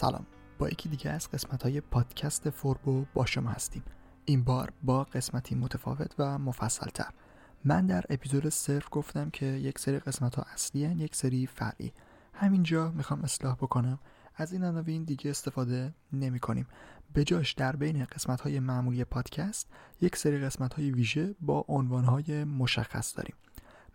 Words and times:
سلام. 0.00 0.26
با 0.58 0.68
یکی 0.68 0.88
دیگه 0.88 1.10
از 1.10 1.30
قسمت 1.30 1.62
های 1.62 1.80
پادکست 1.80 2.50
فوربو 2.50 3.04
با 3.14 3.26
شما 3.26 3.50
هستیم. 3.50 3.82
این 4.24 4.44
بار 4.44 4.72
با 4.82 5.04
قسمتی 5.04 5.54
متفاوت 5.54 6.14
و 6.18 6.38
مفصل 6.38 6.90
تر 6.90 7.10
من 7.64 7.86
در 7.86 8.04
اپیزود 8.10 8.48
صرف 8.48 8.88
گفتم 8.90 9.30
که 9.30 9.46
یک 9.46 9.78
سری 9.78 9.98
قسمت 9.98 10.34
ها 10.34 10.42
اصلی 10.42 10.84
هن، 10.84 10.98
یک 10.98 11.16
سری 11.16 11.46
فرعی. 11.46 11.92
همینجا 12.32 12.90
می‌خوام 12.90 13.22
اصلاح 13.22 13.54
بکنم. 13.54 13.98
از 14.36 14.52
این 14.52 14.64
عناوین 14.64 15.04
دیگه 15.04 15.30
استفاده 15.30 15.94
نمی 16.12 16.40
کنیم 16.40 16.66
به 17.12 17.24
جاش 17.24 17.52
در 17.52 17.76
بین 17.76 18.04
قسمت 18.04 18.40
های 18.40 18.60
معمولی 18.60 19.04
پادکست 19.04 19.68
یک 20.00 20.16
سری 20.16 20.38
قسمت 20.38 20.74
های 20.74 20.90
ویژه 20.90 21.34
با 21.40 21.64
عنوان 21.68 22.04
های 22.04 22.44
مشخص 22.44 23.16
داریم. 23.16 23.34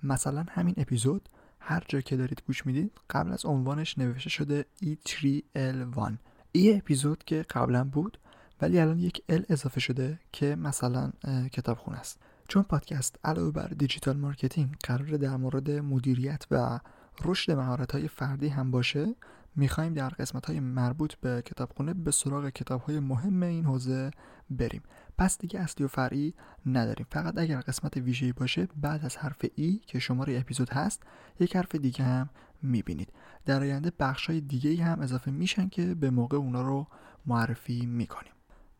مثلا 0.04 0.46
همین 0.50 0.76
اپیزود 0.78 1.30
هر 1.66 1.84
جا 1.88 2.02
که 2.02 2.18
دارید 2.18 2.44
گوش 2.48 2.66
می‌دید 2.66 2.92
قبل 3.10 3.32
از 3.32 3.46
عنوانش 3.46 3.98
نوشته 3.98 4.30
شده 4.30 4.66
E3L1 4.84 6.14
E 6.52 6.78
اپیزود 6.78 7.24
که 7.24 7.46
قبلا 7.50 7.84
بود 7.84 8.18
ولی 8.62 8.80
الان 8.80 9.00
یک 9.00 9.24
L 9.32 9.42
اضافه 9.50 9.80
شده 9.80 10.20
که 10.32 10.56
مثلا 10.56 11.12
کتابخونه 11.52 11.98
است. 11.98 12.20
چون 12.48 12.64
پادکست 12.64 13.20
علاوه 13.24 13.52
بر 13.52 13.68
digital 13.68 14.18
marketing 14.18 14.76
قراره 14.84 15.18
در 15.18 15.38
مورد 15.38 15.72
مدیریت 15.72 16.46
و 16.52 16.80
رشد 17.26 17.52
مهارت 17.52 17.92
های 17.92 18.08
فردی 18.08 18.48
هم 18.48 18.72
باشه 18.72 19.16
می‌خوایم 19.56 19.94
در 19.94 20.10
قسمت 20.10 20.46
های 20.46 20.60
مربوط 20.60 21.16
به 21.16 21.42
کتابخونه 21.42 21.94
به 21.94 22.12
سراغ 22.12 22.50
کتاب 22.50 22.82
های 22.82 23.00
مهم 23.00 23.44
این 23.44 23.66
حوزه 23.66 24.12
بریم. 24.50 24.82
پس 25.18 25.38
دیگه 25.38 25.60
اصلی 25.60 25.86
و 25.86 25.88
فرعی 25.88 26.34
نداریم. 26.66 27.06
فقط 27.10 27.38
اگر 27.38 27.60
قسمت 27.60 27.98
ویژه‌ای 27.98 28.34
باشه 28.34 28.68
بعد 28.76 29.06
از 29.06 29.18
حرف 29.18 29.46
E 29.56 29.82
که 29.88 30.00
شماره 30.00 30.40
اپیزود 30.40 30.70
هست 30.70 31.04
یک 31.40 31.56
حرف 31.56 31.76
دیگه 31.76 32.04
هم 32.04 32.30
می‌بینید. 32.62 33.14
در 33.46 33.62
آینده 33.62 33.92
بخش 34.00 34.28
های 34.28 34.42
دیگه 34.42 34.84
هم 34.84 35.02
اضافه 35.02 35.32
میشن 35.32 35.70
که 35.70 35.96
به 35.96 36.10
موقع 36.10 36.38
اونا 36.38 36.62
رو 36.62 36.88
معرفی 37.26 37.86
می‌کنیم. 37.86 38.34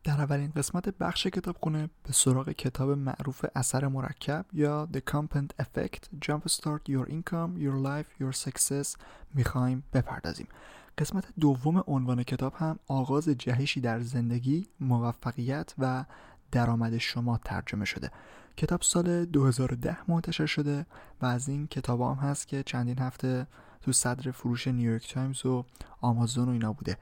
در 0.04 0.20
اولین 0.20 0.50
قسمت 0.50 0.88
بخش 0.88 1.26
کتابخونه 1.26 1.90
به 2.02 2.12
سراغ 2.12 2.50
کتاب 2.50 2.90
معروف 2.90 3.44
اثر 3.54 3.88
مرکب 3.88 4.46
یا 4.52 4.88
The 4.92 5.12
Compound 5.12 5.62
Effect 5.62 6.26
Jumpstart 6.26 6.90
Your 6.90 7.08
Income, 7.08 7.58
Your 7.58 7.84
Life, 7.84 8.22
Your 8.22 8.36
Success 8.44 8.96
می‌خوایم 9.34 9.84
بپردازیم. 9.92 10.48
قسمت 10.98 11.24
دوم 11.40 11.84
عنوان 11.86 12.22
کتاب 12.22 12.54
هم 12.56 12.78
آغاز 12.88 13.28
جهشی 13.28 13.80
در 13.80 14.00
زندگی، 14.00 14.66
موفقیت 14.80 15.74
و 15.78 16.04
درآمد 16.52 16.98
شما 16.98 17.40
ترجمه 17.44 17.84
شده. 17.84 18.10
کتاب 18.56 18.82
سال 18.82 19.24
2010 19.24 20.10
منتشر 20.10 20.46
شده 20.46 20.86
و 21.22 21.26
از 21.26 21.48
این 21.48 21.66
کتاب 21.66 22.00
هم 22.00 22.28
هست 22.28 22.48
که 22.48 22.62
چندین 22.62 22.98
هفته 22.98 23.46
تو 23.80 23.92
صدر 23.92 24.30
فروش 24.30 24.68
نیویورک 24.68 25.12
تایمز 25.12 25.46
و 25.46 25.64
آمازون 26.00 26.48
و 26.48 26.52
اینا 26.52 26.72
بوده. 26.72 26.98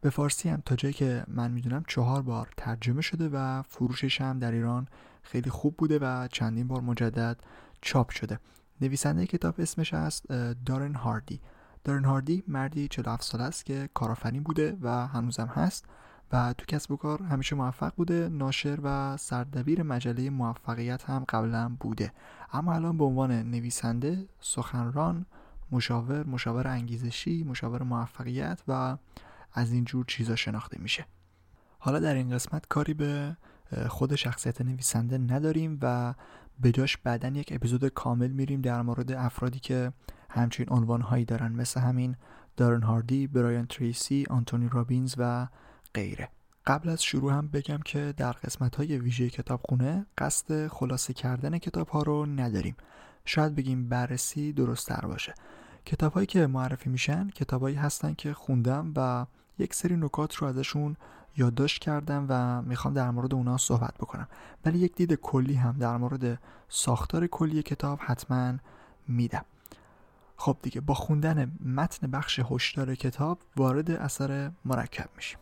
به 0.00 0.10
فارسی 0.10 0.48
هم 0.48 0.62
تا 0.66 0.76
جایی 0.76 0.94
که 0.94 1.24
من 1.28 1.50
می‌دونم 1.50 1.84
چهار 1.88 2.22
بار 2.22 2.48
ترجمه 2.56 3.02
شده 3.02 3.28
و 3.28 3.62
فروشش 3.62 4.20
هم 4.20 4.38
در 4.38 4.52
ایران 4.52 4.88
خیلی 5.22 5.50
خوب 5.50 5.76
بوده 5.76 5.98
و 5.98 6.28
چندین 6.28 6.68
بار 6.68 6.80
مجدد 6.80 7.36
چاپ 7.80 8.10
شده. 8.10 8.38
نویسنده 8.80 9.26
کتاب 9.26 9.54
اسمش 9.58 9.94
است 9.94 10.26
دارن 10.66 10.94
هاردی. 10.94 11.40
دارن 11.84 12.04
هاردی 12.04 12.44
مردی 12.48 12.88
47 12.88 13.22
ساله 13.22 13.44
است 13.44 13.64
که 13.64 13.88
کارآفرین 13.94 14.42
بوده 14.42 14.76
و 14.82 15.06
هنوزم 15.06 15.46
هست 15.46 15.84
و 16.32 16.54
تو 16.58 16.64
کسب 16.64 16.90
و 16.90 16.96
کار 16.96 17.22
همیشه 17.22 17.56
موفق 17.56 17.94
بوده 17.94 18.28
ناشر 18.28 18.78
و 18.82 19.16
سردبیر 19.16 19.82
مجله 19.82 20.30
موفقیت 20.30 21.04
هم 21.04 21.24
قبلا 21.28 21.76
بوده. 21.80 22.12
اما 22.52 22.74
الان 22.74 22.98
به 22.98 23.04
عنوان 23.04 23.32
نویسنده 23.32 24.28
سخنران 24.40 25.26
مشاور 25.72 26.26
مشاور 26.26 26.68
انگیزشی 26.68 27.44
مشاور 27.44 27.82
موفقیت 27.82 28.62
و 28.68 28.96
از 29.52 29.72
این 29.72 29.84
جور 29.84 30.04
چیزا 30.04 30.36
شناخته 30.36 30.80
میشه. 30.80 31.06
حالا 31.78 31.98
در 31.98 32.14
این 32.14 32.30
قسمت 32.30 32.66
کاری 32.68 32.94
به 32.94 33.36
خود 33.88 34.14
شخصیت 34.14 34.60
نویسنده 34.60 35.18
نداریم 35.18 35.78
و 35.82 36.14
به 36.60 36.72
جاش 36.72 36.96
بعدا 36.96 37.28
یک 37.28 37.52
اپیزود 37.52 37.88
کامل 37.88 38.30
میریم 38.30 38.60
در 38.60 38.82
مورد 38.82 39.12
افرادی 39.12 39.58
که 39.58 39.92
همچین 40.34 40.66
عنوانهایی 40.68 41.24
دارن 41.24 41.52
مثل 41.52 41.80
همین 41.80 42.16
دارن 42.56 42.82
هاردی، 42.82 43.26
برایان 43.26 43.66
تریسی، 43.66 44.26
آنتونی 44.30 44.68
رابینز 44.72 45.14
و 45.18 45.46
غیره. 45.94 46.28
قبل 46.66 46.88
از 46.88 47.02
شروع 47.02 47.32
هم 47.32 47.48
بگم 47.48 47.78
که 47.84 48.14
در 48.16 48.32
قسمت 48.32 48.76
های 48.76 48.98
ویژه 48.98 49.30
کتابخونه 49.30 50.06
قصد 50.18 50.66
خلاصه 50.66 51.12
کردن 51.12 51.58
کتاب 51.58 51.88
ها 51.88 52.02
رو 52.02 52.26
نداریم. 52.26 52.76
شاید 53.24 53.54
بگیم 53.54 53.88
بررسی 53.88 54.52
درست 54.52 54.88
تر 54.88 55.06
باشه. 55.06 55.34
کتابهایی 55.86 56.26
که 56.26 56.46
معرفی 56.46 56.90
میشن 56.90 57.28
کتابهایی 57.28 57.76
هستن 57.76 58.14
که 58.14 58.32
خوندم 58.32 58.92
و 58.96 59.26
یک 59.58 59.74
سری 59.74 59.96
نکات 59.96 60.34
رو 60.34 60.46
ازشون 60.46 60.96
یادداشت 61.36 61.82
کردم 61.82 62.26
و 62.28 62.62
می‌خوام 62.62 62.94
در 62.94 63.10
مورد 63.10 63.34
اونا 63.34 63.56
صحبت 63.56 63.94
بکنم. 63.94 64.28
ولی 64.64 64.78
یک 64.78 64.94
دید 64.94 65.14
کلی 65.14 65.54
هم 65.54 65.78
در 65.78 65.96
مورد 65.96 66.38
ساختار 66.68 67.26
کلی 67.26 67.62
کتاب 67.62 67.98
حتما 68.02 68.54
میدم. 69.08 69.44
خب 70.36 70.56
دیگه 70.62 70.80
با 70.80 70.94
خوندن 70.94 71.52
متن 71.64 72.10
بخش 72.10 72.40
هشدار 72.50 72.94
کتاب 72.94 73.38
وارد 73.56 73.90
اثر 73.90 74.52
مرکب 74.64 75.08
میشیم. 75.16 75.38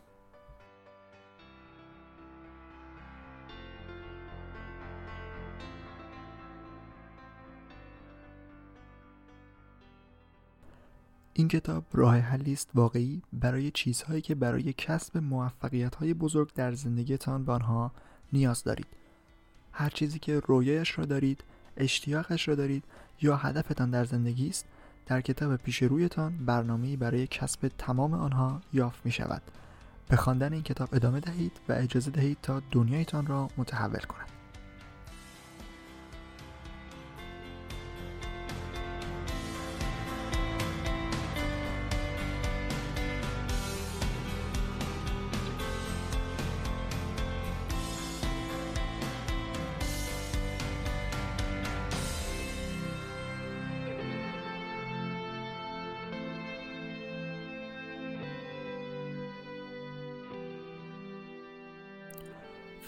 این 11.35 11.47
کتاب 11.47 11.85
راه 11.93 12.17
حلی 12.17 12.53
است 12.53 12.69
واقعی 12.73 13.21
برای 13.33 13.71
چیزهایی 13.71 14.21
که 14.21 14.35
برای 14.35 14.73
کسب 14.73 15.17
موفقیت 15.17 16.03
بزرگ 16.03 16.53
در 16.53 16.71
زندگیتان 16.73 17.45
به 17.45 17.51
آنها 17.51 17.91
نیاز 18.33 18.63
دارید. 18.63 18.87
هر 19.71 19.89
چیزی 19.89 20.19
که 20.19 20.39
رویایش 20.39 20.99
را 20.99 21.05
دارید 21.05 21.43
اشتیاقش 21.77 22.47
را 22.47 22.55
دارید 22.55 22.83
یا 23.21 23.35
هدفتان 23.35 23.89
در 23.89 24.05
زندگی 24.05 24.49
است 24.49 24.65
در 25.05 25.21
کتاب 25.21 25.55
پیش 25.55 25.83
رویتان 25.83 26.45
برنامه‌ای 26.45 26.97
برای 26.97 27.27
کسب 27.27 27.71
تمام 27.77 28.13
آنها 28.13 28.61
یافت 28.73 29.05
می 29.05 29.11
شود 29.11 29.41
به 30.09 30.15
خواندن 30.15 30.53
این 30.53 30.63
کتاب 30.63 30.89
ادامه 30.93 31.19
دهید 31.19 31.51
و 31.69 31.73
اجازه 31.73 32.11
دهید 32.11 32.37
تا 32.41 32.61
دنیایتان 32.71 33.27
را 33.27 33.47
متحول 33.57 33.99
کند 33.99 34.32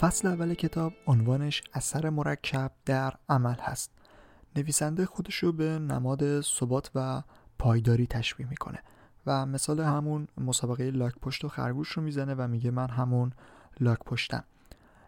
فصل 0.00 0.28
اول 0.28 0.54
کتاب 0.54 0.92
عنوانش 1.06 1.62
اثر 1.72 2.10
مرکب 2.10 2.72
در 2.84 3.14
عمل 3.28 3.54
هست. 3.60 3.90
نویسنده 4.56 5.06
خودش 5.06 5.34
رو 5.34 5.52
به 5.52 5.78
نماد 5.78 6.40
ثبات 6.40 6.90
و 6.94 7.22
پایداری 7.58 8.06
تشبیه 8.06 8.48
می‌کنه 8.48 8.78
و 9.26 9.46
مثال 9.46 9.80
همون 9.80 10.28
مسابقه 10.38 10.90
لاک 10.90 11.14
پشت 11.22 11.44
و 11.44 11.48
خرگوش 11.48 11.88
رو 11.88 12.02
می‌زنه 12.02 12.34
و 12.34 12.48
میگه 12.48 12.70
من 12.70 12.90
همون 12.90 13.32
لاک 13.80 13.98
پشتم 13.98 14.44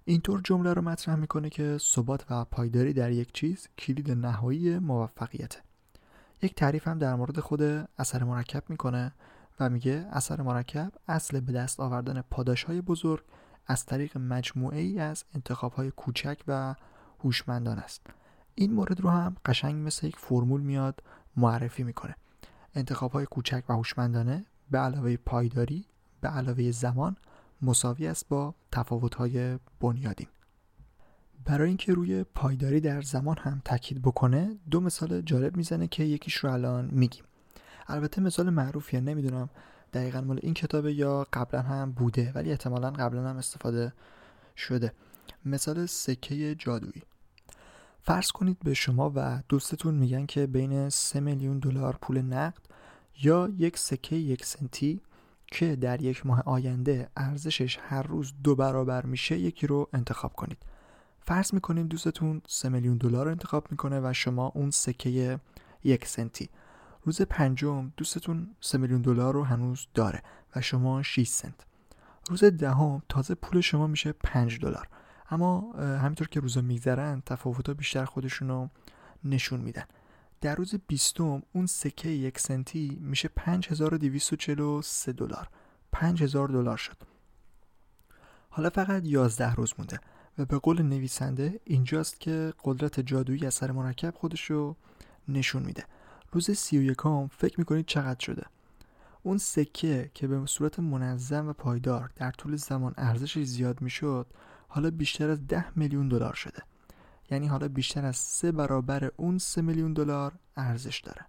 اینطور 0.05 0.41
جمله 0.45 0.73
رو 0.73 0.83
مطرح 0.83 1.15
می‌کنه 1.15 1.51
که 1.51 1.79
ثبات 1.81 2.25
و 2.31 2.45
پایداری 2.45 2.93
در 2.93 3.11
یک 3.11 3.33
چیز 3.33 3.69
کلید 3.79 4.11
نهایی 4.11 4.79
موفقیته. 4.79 5.59
یک 6.43 6.55
تعریف 6.55 6.89
هم 6.89 6.99
در 6.99 7.15
مورد 7.15 7.41
خود 7.41 7.63
اثر 7.99 8.25
مرکب 8.25 8.63
می‌کنه 8.69 9.13
و 9.61 9.71
میگه 9.71 10.07
اثر 10.11 10.43
مرکب 10.43 10.93
اصل 11.09 11.41
به 11.41 11.53
دست 11.53 11.81
آوردن 11.81 12.21
پاداش 12.31 12.65
های 12.65 12.81
بزرگ 12.81 13.25
از 13.69 13.87
طریق 13.87 14.19
مجموعه 14.19 14.81
ای 14.81 15.01
از 15.01 15.25
انتخاب 15.35 15.73
های 15.73 15.91
کوچک 15.91 16.39
و 16.49 16.75
هوشمندان 17.25 17.79
است. 17.79 18.07
این 18.55 18.73
مورد 18.73 19.01
رو 19.01 19.11
هم 19.11 19.37
قشنگ 19.47 19.87
مثل 19.87 20.07
یک 20.07 20.17
فرمول 20.17 20.61
میاد 20.61 21.03
معرفی 21.37 21.83
می‌کنه. 21.83 22.17
انتخاب 22.75 23.13
های 23.13 23.27
کوچک 23.27 23.65
و 23.69 23.73
هوشمندانه 23.73 24.45
به 24.71 24.79
علاوه 24.79 25.17
پایداری 25.17 25.85
به 26.21 26.29
علاوه 26.29 26.71
زمان 26.71 27.17
مساوی 27.63 28.07
است 28.07 28.29
با 28.29 28.55
تفاوت 28.73 29.15
های 29.15 29.59
بنیادین 29.81 30.29
برای 31.45 31.69
اینکه 31.69 31.95
روی 31.95 32.25
پایداری 32.25 32.81
در 32.81 33.03
زمان 33.03 33.39
هم 33.39 33.63
تاکید 33.65 34.03
بکنه 34.03 34.59
دو 34.71 34.81
مثال 34.81 35.21
جالب 35.21 35.57
می‌زنه 35.57 35.89
که 35.89 36.05
یکیش 36.05 36.35
رو 36.35 36.53
الان 36.53 36.89
میگیم. 36.93 37.25
البته 37.87 38.21
مثال 38.21 38.51
معروفیه 38.51 39.01
نمی‌دونم 39.01 39.49
دقیقا 39.93 40.21
مال 40.21 40.39
این 40.43 40.55
کتابه 40.55 40.93
یا 40.93 41.27
قبلا 41.33 41.63
هم 41.63 41.93
بوده 41.93 42.33
ولی 42.35 42.51
احتمالا 42.51 42.91
قبلا 42.91 43.29
هم 43.31 43.37
استفاده 43.37 43.93
شده. 44.57 44.93
مثال 45.45 45.87
سکه 45.87 46.55
جادویی. 46.55 47.03
فرض 48.03 48.31
کنید 48.31 48.59
به 48.65 48.75
شما 48.75 49.13
و 49.15 49.43
دوستتون 49.49 49.95
میگن 49.95 50.27
که 50.27 50.47
بین 50.47 50.89
3 50.89 51.21
میلیون 51.21 51.59
دلار 51.59 51.99
پول 52.01 52.19
نقد 52.23 52.63
یا 53.23 53.49
یک 53.59 53.79
سکه 53.79 54.17
یک 54.17 54.45
سنتی 54.45 55.01
که 55.47 55.77
در 55.77 56.03
یک 56.03 56.27
ماه 56.27 56.43
آینده 56.47 57.09
ارزشش 57.17 57.79
هر 57.83 58.03
روز 58.03 58.33
دو 58.45 58.55
برابر 58.55 59.07
میشه 59.07 59.39
یکی 59.39 59.67
رو 59.67 59.89
انتخاب 59.93 60.33
کنید. 60.33 60.59
فرض 61.21 61.55
می‌کنیم 61.55 61.87
دوستتون 61.87 62.43
3 62.49 62.69
میلیون 62.69 62.97
دلار 62.97 63.25
رو 63.25 63.31
انتخاب 63.31 63.67
می‌کنه 63.71 64.01
و 64.01 64.13
شما 64.13 64.53
اون 64.55 64.71
سکه 64.71 65.41
یک 65.85 66.07
سنتی. 66.07 66.49
روز 67.09 67.23
پنجم 67.23 67.93
دوستتون 67.97 68.51
3 68.61 68.79
میلیون 68.79 69.03
دلار 69.03 69.35
رو 69.35 69.45
هنوز 69.45 69.87
داره 69.95 70.23
و 70.57 70.61
شما 70.61 71.03
6 71.03 71.29
سنت. 71.29 71.67
روز 72.31 72.45
دهم 72.45 73.03
تازه 73.09 73.35
پول 73.35 73.61
شما 73.61 73.87
میشه 73.87 74.13
5 74.13 74.59
دلار. 74.61 74.89
اما 75.31 75.73
همینطور 75.73 76.29
که 76.29 76.41
روزا 76.41 76.61
میگذرن 76.61 77.23
تفاوت‌ها 77.27 77.75
بیشتر 77.75 78.05
خودشون 78.05 78.49
رو 78.49 78.71
نشون 79.25 79.61
میدن. 79.61 79.85
در 80.41 80.55
روز 80.55 80.75
بیستم 80.87 81.43
اون 81.53 81.67
سکه 81.67 82.09
یک 82.09 82.39
سنتی 82.39 82.99
میشه 83.01 83.29
5243 83.29 85.13
دلار. 85.13 85.49
5000 85.93 86.49
دلار 86.49 86.77
شد. 86.77 86.97
حالا 88.51 88.71
فقط 88.71 89.03
11 89.07 89.55
روز 89.55 89.75
مونده 89.79 90.01
و 90.39 90.45
به 90.45 90.59
قول 90.59 90.83
نویسنده 90.83 91.61
اینجاست 91.65 92.21
که 92.21 92.53
قدرت 92.65 93.01
جادویی 93.01 93.47
اثر 93.47 93.73
مرکب 93.73 94.15
خودش 94.15 94.51
رو 94.51 94.77
نشون 95.29 95.63
میده. 95.63 95.85
روز 96.33 96.51
سی 96.51 96.79
و 96.79 96.83
یکم 96.83 97.27
فکر 97.27 97.59
می‌کنید 97.59 97.87
چقدر 97.87 98.21
شده؟ 98.21 98.47
اون 99.23 99.39
سکه 99.39 100.11
که 100.15 100.27
به 100.27 100.47
صورت 100.47 100.79
منظم 100.79 101.49
و 101.49 101.53
پایدار 101.53 102.11
در 102.17 102.31
طول 102.31 102.57
زمان 102.57 102.95
ارزشش 102.97 103.43
زیاد 103.43 103.81
می‌شد 103.81 104.27
حالا 104.69 104.91
بیشتر 104.91 105.31
از 105.31 105.47
ده 105.47 105.79
میلیون 105.79 106.09
دلار 106.09 106.35
شده. 106.35 106.63
یعنی 107.31 107.47
حالا 107.47 107.69
بیشتر 107.69 108.05
از 108.05 108.17
سه 108.17 108.53
برابر 108.53 109.11
اون 109.17 109.39
سه 109.39 109.63
میلیون 109.63 109.93
دلار 109.93 110.33
ارزش 110.57 111.01
داره. 111.01 111.27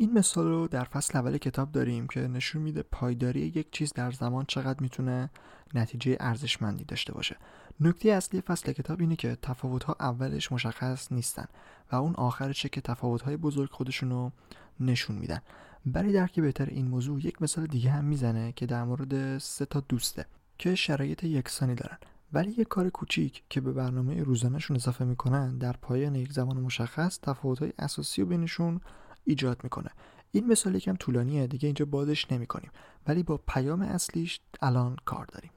این 0.00 0.12
مثال 0.12 0.48
رو 0.48 0.68
در 0.68 0.84
فصل 0.84 1.18
اول 1.18 1.38
کتاب 1.38 1.72
داریم 1.72 2.06
که 2.06 2.20
نشون 2.20 2.62
میده 2.62 2.82
پایداری 2.82 3.40
یک 3.40 3.72
چیز 3.72 3.92
در 3.92 4.10
زمان 4.10 4.44
چقدر 4.48 4.80
می‌تونه 4.80 5.30
نتیجه 5.74 6.16
ارزشمندی 6.20 6.84
داشته 6.84 7.12
باشه. 7.12 7.36
نکته 7.80 8.10
اصلی 8.10 8.40
فصل 8.40 8.72
کتاب 8.72 9.00
اینه 9.00 9.16
که 9.16 9.36
تفاوت‌ها 9.42 9.96
اولش 10.00 10.52
مشخص 10.52 11.12
نیستن 11.12 11.44
و 11.92 11.96
اون 11.96 12.14
آخرشه 12.14 12.68
که 12.68 12.80
تفاوت‌های 12.80 13.36
بزرگ 13.36 13.70
خودشون 13.70 14.10
رو 14.10 14.32
نشون 14.80 15.16
میدن. 15.16 15.40
برای 15.86 16.12
درک 16.12 16.40
بهتر 16.40 16.66
این 16.66 16.88
موضوع 16.88 17.26
یک 17.26 17.42
مثال 17.42 17.66
دیگه 17.66 17.90
هم 17.90 18.04
می‌زنه 18.04 18.52
که 18.52 18.66
در 18.66 18.84
مورد 18.84 19.38
سه 19.38 19.66
تا 19.66 19.80
دوسته 19.80 20.26
که 20.58 20.74
شرایط 20.74 21.24
یکسانی 21.24 21.74
دارن. 21.74 21.98
ولی 22.32 22.50
یک 22.50 22.68
کار 22.68 22.90
کوچیک 22.90 23.42
که 23.48 23.60
به 23.60 23.72
برنامه 23.72 24.22
روزانهشون 24.22 24.76
اضافه 24.76 25.04
می‌کنن 25.04 25.58
در 25.58 25.72
پایان 25.72 26.14
یک 26.14 26.32
زمان 26.32 26.56
مشخص 26.60 27.18
تفاوت‌های 27.22 27.72
اساسی 27.78 28.22
رو 28.22 28.28
بینشون 28.28 28.80
ایجاد 29.28 29.60
می‌کنه. 29.62 29.90
این 30.30 30.46
مثال 30.46 30.74
یکم 30.74 30.94
طولانیه 30.94 31.46
دیگه 31.46 31.66
اینجا 31.66 31.84
بازش 31.84 32.32
نمی‌کنیم. 32.32 32.70
ولی 33.06 33.22
با 33.22 33.36
پیام 33.36 33.82
اصلیش 33.82 34.40
الان 34.62 34.96
کار 35.04 35.26
داریم. 35.26 35.50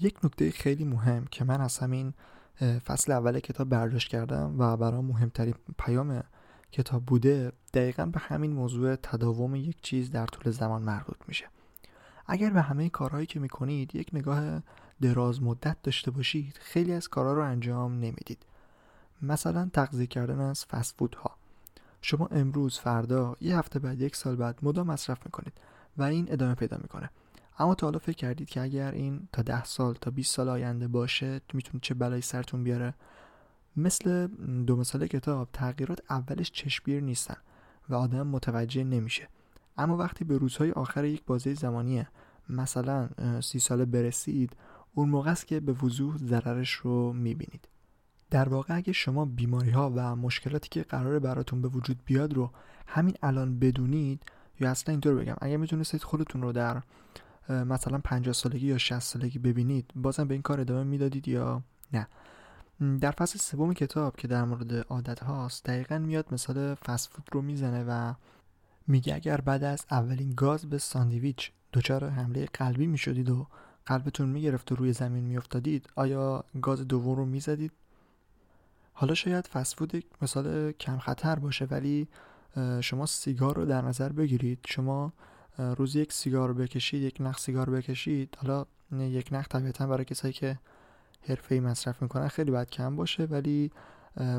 یک 0.00 0.24
نکته 0.24 0.50
خیلی 0.50 0.84
مهم 0.84 1.24
که 1.24 1.44
من 1.44 1.60
از 1.60 1.78
همین 1.78 2.14
فصل 2.84 3.12
اول 3.12 3.40
کتاب 3.40 3.68
برداشت 3.68 4.08
کردم 4.08 4.54
و 4.58 4.76
برام 4.76 5.04
مهمترین 5.04 5.54
پیام 5.78 6.22
کتاب 6.72 7.04
بوده 7.04 7.52
دقیقا 7.74 8.06
به 8.06 8.20
همین 8.20 8.52
موضوع 8.52 8.96
تداوم 8.96 9.54
یک 9.54 9.80
چیز 9.82 10.10
در 10.10 10.26
طول 10.26 10.52
زمان 10.52 10.82
مربوط 10.82 11.16
میشه. 11.28 11.46
اگر 12.26 12.50
به 12.50 12.62
همه 12.62 12.88
کارهایی 12.88 13.26
که 13.26 13.40
می‌کنید 13.40 13.96
یک 13.96 14.10
نگاه 14.12 14.62
دراز 15.00 15.42
مدت 15.42 15.82
داشته 15.82 16.10
باشید 16.10 16.58
خیلی 16.60 16.92
از 16.92 17.08
کارها 17.08 17.32
رو 17.32 17.42
انجام 17.42 17.92
نمی‌دید. 17.92 18.46
مثلا 19.22 19.70
تغذیه 19.72 20.06
کردن 20.06 20.40
از 20.40 20.64
فست 20.64 21.00
ها 21.00 21.37
شما 22.02 22.26
امروز 22.26 22.78
فردا 22.78 23.36
یه 23.40 23.58
هفته 23.58 23.78
بعد 23.78 24.00
یک 24.00 24.16
سال 24.16 24.36
بعد 24.36 24.58
مدام 24.62 24.86
مصرف 24.86 25.18
می‌کنید 25.26 25.52
و 25.96 26.02
این 26.02 26.32
ادامه 26.32 26.54
پیدا 26.54 26.76
می‌کنه. 26.82 27.10
اما 27.58 27.74
تا 27.74 27.86
حالا 27.86 27.98
فکر 27.98 28.16
کردید 28.16 28.48
که 28.48 28.60
اگر 28.60 28.90
این 28.90 29.28
تا 29.32 29.42
ده 29.42 29.64
سال 29.64 29.94
تا 29.94 30.10
20 30.10 30.34
سال 30.34 30.48
آینده 30.48 30.88
باشه 30.88 31.40
می‌تونه 31.52 31.80
چه 31.82 31.94
بلایی 31.94 32.22
سرتون 32.22 32.64
بیاره؟ 32.64 32.94
مثل 33.76 34.26
دو 34.66 34.76
مثال 34.76 35.06
کتاب 35.06 35.48
تغییرات 35.52 36.00
اولش 36.10 36.50
چشمگیر 36.50 37.00
نیستن 37.00 37.36
و 37.88 37.94
آدم 37.94 38.26
متوجه 38.26 38.84
نمیشه. 38.84 39.28
اما 39.78 39.96
وقتی 39.96 40.24
به 40.24 40.38
روزهای 40.38 40.72
آخر 40.72 41.04
یک 41.04 41.24
بازه 41.24 41.54
زمانیه 41.54 42.08
مثلا 42.48 43.08
سی 43.40 43.58
ساله 43.58 43.84
برسید 43.84 44.56
اون 44.94 45.08
موقع 45.08 45.30
است 45.30 45.46
که 45.46 45.60
به 45.60 45.72
وضوح 45.72 46.16
ضررش 46.16 46.72
رو 46.72 47.12
می‌بینید. 47.12 47.68
در 48.30 48.48
واقع 48.48 48.76
اگه 48.76 48.92
شما 48.92 49.24
بیماری 49.24 49.70
ها 49.70 49.92
و 49.96 50.16
مشکلاتی 50.16 50.68
که 50.68 50.82
قراره 50.82 51.18
براتون 51.18 51.62
به 51.62 51.68
وجود 51.68 52.00
بیاد 52.04 52.34
رو 52.34 52.50
همین 52.86 53.14
الان 53.22 53.58
بدونید 53.58 54.22
یا 54.60 54.70
اصلا 54.70 54.92
اینطور 54.92 55.14
بگم 55.14 55.36
اگه 55.40 55.56
می‌تونستید 55.56 56.02
خودتون 56.02 56.42
رو 56.42 56.52
در 56.52 56.82
مثلا 57.48 57.98
50 57.98 58.32
سالگی 58.32 58.66
یا 58.66 58.78
60 58.78 58.98
سالگی 58.98 59.38
ببینید 59.38 59.90
بازم 59.96 60.28
به 60.28 60.34
این 60.34 60.42
کار 60.42 60.60
ادامه 60.60 60.84
می‌دادید 60.84 61.28
یا 61.28 61.62
نه. 61.92 62.08
در 63.00 63.10
فصل 63.10 63.38
سوم 63.38 63.74
کتاب 63.74 64.16
که 64.16 64.28
در 64.28 64.44
مورد 64.44 64.74
عادت 64.74 65.22
هاست 65.22 65.64
دقیقا 65.64 65.98
میاد 65.98 66.26
مثال 66.32 66.74
فست 66.74 67.08
فود 67.08 67.28
رو 67.32 67.42
می‌زنه 67.42 67.84
و 67.88 68.14
میگه 68.86 69.14
اگر 69.14 69.40
بعد 69.40 69.64
از 69.64 69.86
اولین 69.90 70.32
گاز 70.36 70.66
به 70.66 70.78
ساندویچ 70.78 71.52
دچار 71.72 72.08
حمله 72.08 72.46
قلبی 72.46 72.86
می‌شدید 72.86 73.30
و 73.30 73.46
قلبتون 73.86 74.28
می‌گرفت 74.28 74.72
و 74.72 74.74
روی 74.74 74.92
زمین 74.92 75.24
میافتادید 75.24 75.88
آیا 75.96 76.44
گاز 76.62 76.88
دوم 76.88 77.16
رو 77.16 77.24
می‌زدید؟ 77.24 77.72
حالا 79.00 79.14
شاید 79.14 79.46
فسفود 79.46 80.04
مثال 80.22 80.72
کم 80.72 80.98
خطر 80.98 81.38
باشه 81.38 81.64
ولی 81.64 82.08
شما 82.80 83.06
سیگار 83.06 83.56
رو 83.56 83.64
در 83.64 83.82
نظر 83.82 84.08
بگیرید. 84.08 84.58
شما 84.66 85.12
روز 85.58 85.96
یک 85.96 86.12
سیگار 86.12 86.52
بکشید 86.52 87.02
یک 87.02 87.16
نخ 87.20 87.38
سیگار 87.38 87.70
بکشید. 87.70 88.38
حالا 88.42 88.64
یک 88.92 89.28
نخ 89.32 89.48
طبیعتا 89.48 89.86
برای 89.86 90.04
کسایی 90.04 90.32
که 90.34 90.58
حرفه 91.28 91.60
مصرف 91.60 92.02
می‌کنن 92.02 92.28
خیلی 92.28 92.50
باید 92.50 92.70
کم 92.70 92.96
باشه 92.96 93.24
ولی 93.24 93.70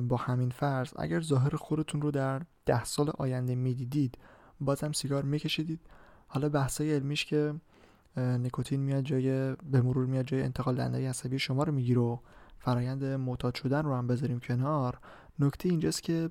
با 0.02 0.18
همین 0.18 0.50
فرض 0.50 0.94
اگر 0.96 1.22
ظاهر 1.22 1.56
خودتون 1.56 2.02
رو 2.02 2.12
در 2.12 2.42
ده 2.66 2.84
سال 2.84 3.10
آینده 3.18 3.56
می‌دیدید 3.56 4.18
بازم 4.62 4.92
سیگار 4.92 5.24
میکشیدید. 5.24 5.80
حالا 6.28 6.50
بحثای 6.50 6.94
علمیش 6.94 7.26
که 7.26 7.54
نیکوتین 8.18 8.80
میاد 8.80 9.04
جای 9.04 9.56
به 9.56 9.82
مرور 9.82 10.06
میاد 10.06 10.26
جای 10.26 10.42
انتقال 10.42 10.76
دنده 10.76 11.10
عصبی 11.10 11.40
شما 11.40 11.64
رو 11.64 11.72
می‌گیره 11.72 12.20
فرایند 12.60 13.04
معتاد 13.04 13.56
شدن 13.56 13.84
رو 13.84 13.96
هم 13.96 14.08
بذاریم 14.08 14.40
کنار. 14.40 15.00
نکته 15.40 15.70
اینجاست 15.70 16.04
که 16.04 16.30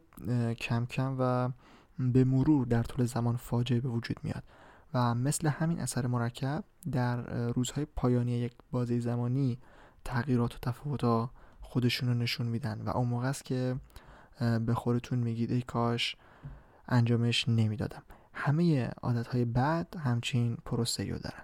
کم 0.61 0.87
کم 0.87 1.17
و 1.19 1.49
به 1.99 2.25
مرور 2.25 2.67
در 2.67 2.83
طول 2.83 3.05
زمان 3.05 3.37
فاجعه 3.37 3.81
به 3.81 3.89
وجود 3.89 4.17
میاد 4.23 4.43
و 4.95 5.15
مثل 5.15 5.49
همین 5.49 5.81
اثر 5.81 6.07
مرکب 6.07 6.65
در 6.93 7.47
روزهای 7.47 7.87
پایانی 7.97 8.33
یک 8.33 8.53
بازه 8.71 9.01
زمانی 9.01 9.59
تغییرات 10.05 10.55
و 10.55 10.59
تفاوت 10.63 11.31
خودشون 11.61 12.09
رو 12.09 12.15
نشون 12.15 12.47
میدن 12.47 12.83
و 12.83 12.97
اون 12.97 13.09
موقع 13.09 13.29
است 13.29 13.45
که 13.45 13.77
به 14.67 14.75
خودتون 14.75 15.19
میگید 15.19 15.53
ای 15.53 15.63
کاش 15.63 16.17
انجامش 16.89 17.49
نمی‌دادم. 17.49 18.03
همه 18.33 18.89
عادت 18.89 19.27
های 19.27 19.45
بد 19.45 19.97
همچین 19.97 20.57
پروسه 20.65 21.11
رو 21.11 21.19
دارن. 21.19 21.43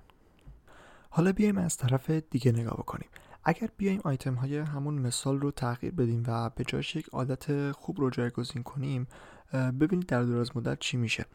حالا 1.10 1.32
بیایم 1.32 1.58
از 1.58 1.76
طرف 1.76 2.10
دیگه 2.10 2.52
نگاه 2.52 2.74
بکنیم. 2.74 3.08
اگر 3.44 3.68
بیایم 3.76 4.00
آیتم 4.04 4.34
های 4.34 4.58
همون 4.58 4.94
مثال 4.94 5.40
رو 5.40 5.50
تغییر 5.50 5.92
بدیم 5.92 6.22
و 6.26 6.50
به 6.50 6.64
جاش 6.64 6.96
یک 6.96 7.08
عادت 7.08 7.72
خوب 7.72 8.00
رو 8.00 8.10
جایگزین 8.10 8.62
کنیم 8.62 9.06
ببینید 9.52 10.06
در 10.06 10.22
دراز 10.22 10.56
مدت 10.56 10.78
چی 10.78 10.96
میشه. 10.96 11.26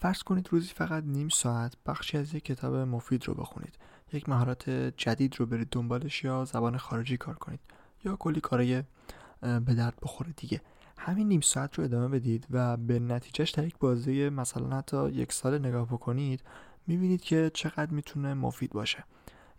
فرض 0.00 0.22
کنید 0.22 0.48
روزی 0.50 0.68
فقط 0.68 1.04
نیم 1.04 1.28
ساعت 1.28 1.76
بخشی 1.86 2.18
از 2.18 2.34
یک 2.34 2.44
کتاب 2.44 2.74
مفید 2.74 3.28
رو 3.28 3.34
بخونید. 3.34 3.78
یک 4.12 4.28
مهارت 4.28 4.70
جدید 4.70 5.36
رو 5.36 5.46
برید 5.46 5.68
دنبالش 5.70 6.24
یا 6.24 6.44
زبان 6.44 6.76
خارجی 6.76 7.16
کار 7.16 7.34
کنید 7.34 7.60
یا 8.04 8.16
کلی 8.16 8.40
کارای 8.40 8.82
به 9.40 9.74
درد 9.74 9.94
بخوره 10.02 10.32
دیگه. 10.36 10.60
همین 10.98 11.28
نیم 11.28 11.40
ساعت 11.40 11.74
رو 11.74 11.84
ادامه 11.84 12.08
بدید 12.08 12.46
و 12.50 12.76
به 12.76 12.98
نتیجهش 12.98 13.50
در 13.50 13.64
یک 13.64 13.78
بازی 13.78 14.28
مثلا 14.28 14.76
حتی 14.76 15.10
یک 15.10 15.32
سال 15.32 15.58
نگاه 15.58 15.86
بکنید 15.86 16.42
می‌بینید 16.86 17.20
که 17.20 17.50
چقدر 17.54 17.90
می‌تونه 17.90 18.34
مفید 18.34 18.70
باشه. 18.70 19.04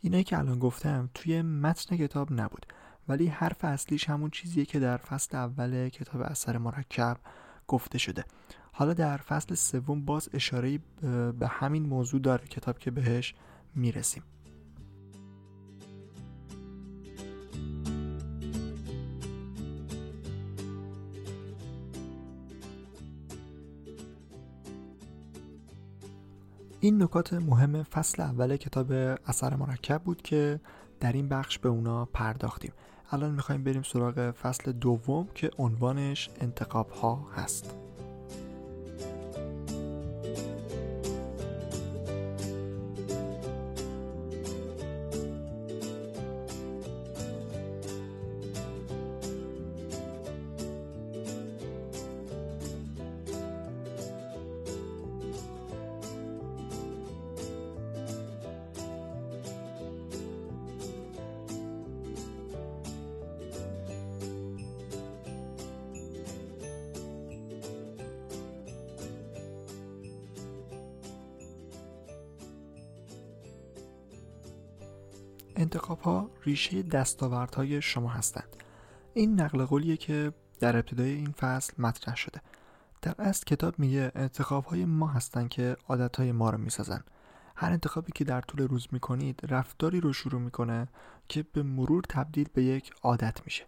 اینایی 0.01 0.23
که 0.23 0.37
الان 0.37 0.59
گفتم 0.59 1.09
توی 1.13 1.41
متن 1.41 1.97
کتاب 1.97 2.33
نبود. 2.33 2.65
ولی 3.07 3.27
حرف 3.27 3.65
اصلیش 3.65 4.09
همون 4.09 4.29
چیزیه 4.29 4.65
که 4.65 4.79
در 4.79 4.97
فصل 4.97 5.37
اول 5.37 5.89
کتاب 5.89 6.21
اثر 6.21 6.57
مرکب 6.57 7.17
گفته 7.67 7.97
شده. 7.97 8.25
حالا 8.71 8.93
در 8.93 9.17
فصل 9.17 9.55
سوم 9.55 10.05
باز 10.05 10.29
اشاره 10.33 10.79
به 11.39 11.47
همین 11.47 11.83
موضوع 11.85 12.19
داره 12.21 12.45
کتاب 12.47 12.79
که 12.79 12.91
بهش 12.91 13.33
می‌رسیم. 13.75 14.23
این 26.81 27.03
نکات 27.03 27.33
مهم 27.33 27.83
فصل 27.83 28.21
اول 28.21 28.57
کتاب 28.57 28.91
اثر 29.25 29.55
مرکب 29.55 30.01
بود 30.03 30.21
که 30.21 30.59
در 30.99 31.11
این 31.11 31.29
بخش 31.29 31.59
به 31.59 31.69
اونا 31.69 32.05
پرداختیم. 32.05 32.71
الان 33.11 33.31
می‌خوایم 33.31 33.63
بریم 33.63 33.83
سراغ 33.83 34.31
فصل 34.31 34.71
دوم 34.71 35.27
که 35.35 35.51
عنوانش 35.57 36.29
انتقاب 36.41 36.89
ها 36.89 37.27
هست. 37.35 37.75
انتخاب 75.59 75.99
ها 75.99 76.29
ریشه 76.43 76.81
دستاوردهای 76.81 77.81
شما 77.81 78.09
هستند. 78.09 78.55
این 79.13 79.41
نقل 79.41 79.65
قولیه 79.65 79.97
که 79.97 80.33
در 80.59 80.77
ابتدای 80.77 81.11
این 81.11 81.31
فصل 81.31 81.73
مطرح 81.77 82.15
شده. 82.15 82.41
در 83.01 83.15
اصل 83.19 83.43
کتاب 83.45 83.79
میگه 83.79 84.11
انتخاب 84.15 84.65
های 84.65 84.85
ما 84.85 85.07
هستن 85.07 85.47
که 85.47 85.77
عادت 85.87 86.15
های 86.15 86.31
ما 86.31 86.49
رو 86.49 86.57
می‌سازن. 86.57 87.03
هر 87.55 87.71
انتخابی 87.71 88.11
که 88.15 88.23
در 88.23 88.41
طول 88.41 88.67
روز 88.67 88.87
می‌کنید 88.91 89.41
رفتاری 89.49 89.99
رو 89.99 90.13
شروع 90.13 90.41
می‌کنه 90.41 90.87
که 91.27 91.45
به 91.53 91.63
مرور 91.63 92.03
تبدیل 92.09 92.47
به 92.53 92.63
یک 92.63 92.91
عادت 93.03 93.41
میشه. 93.45 93.65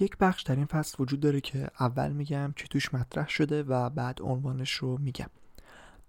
یک 0.00 0.16
بخش 0.16 0.42
در 0.42 0.56
این 0.56 0.66
فصل 0.66 1.02
وجود 1.02 1.20
داره 1.20 1.40
که 1.40 1.70
اول 1.80 2.12
میگم 2.12 2.52
چی 2.56 2.68
توش 2.68 2.94
مطرح 2.94 3.28
شده 3.28 3.62
و 3.62 3.90
بعد 3.90 4.22
عنوانش 4.22 4.72
رو 4.72 4.98
میگم. 4.98 5.30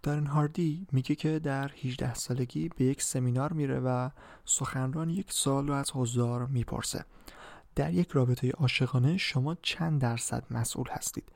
دارن 0.04 0.26
هاردی 0.26 0.88
میگه 0.92 1.16
که 1.16 1.40
در 1.40 1.72
18 1.84 2.14
سالگی 2.14 2.70
به 2.70 2.86
یک 2.86 3.02
سمینار 3.02 3.54
میره 3.54 3.80
و 3.80 4.10
سخنران 4.46 5.10
یک 5.10 5.32
سال 5.32 5.68
رو 5.68 5.74
از 5.74 5.92
حضار 5.92 6.46
می‌پرسه. 6.46 7.06
در 7.76 7.94
یک 7.94 8.10
رابطه 8.12 8.52
عاشقانه 8.52 9.18
شما 9.18 9.56
چند 9.62 10.02
درصد 10.02 10.44
مسئول 10.52 10.88
هستید؟ 10.90 11.32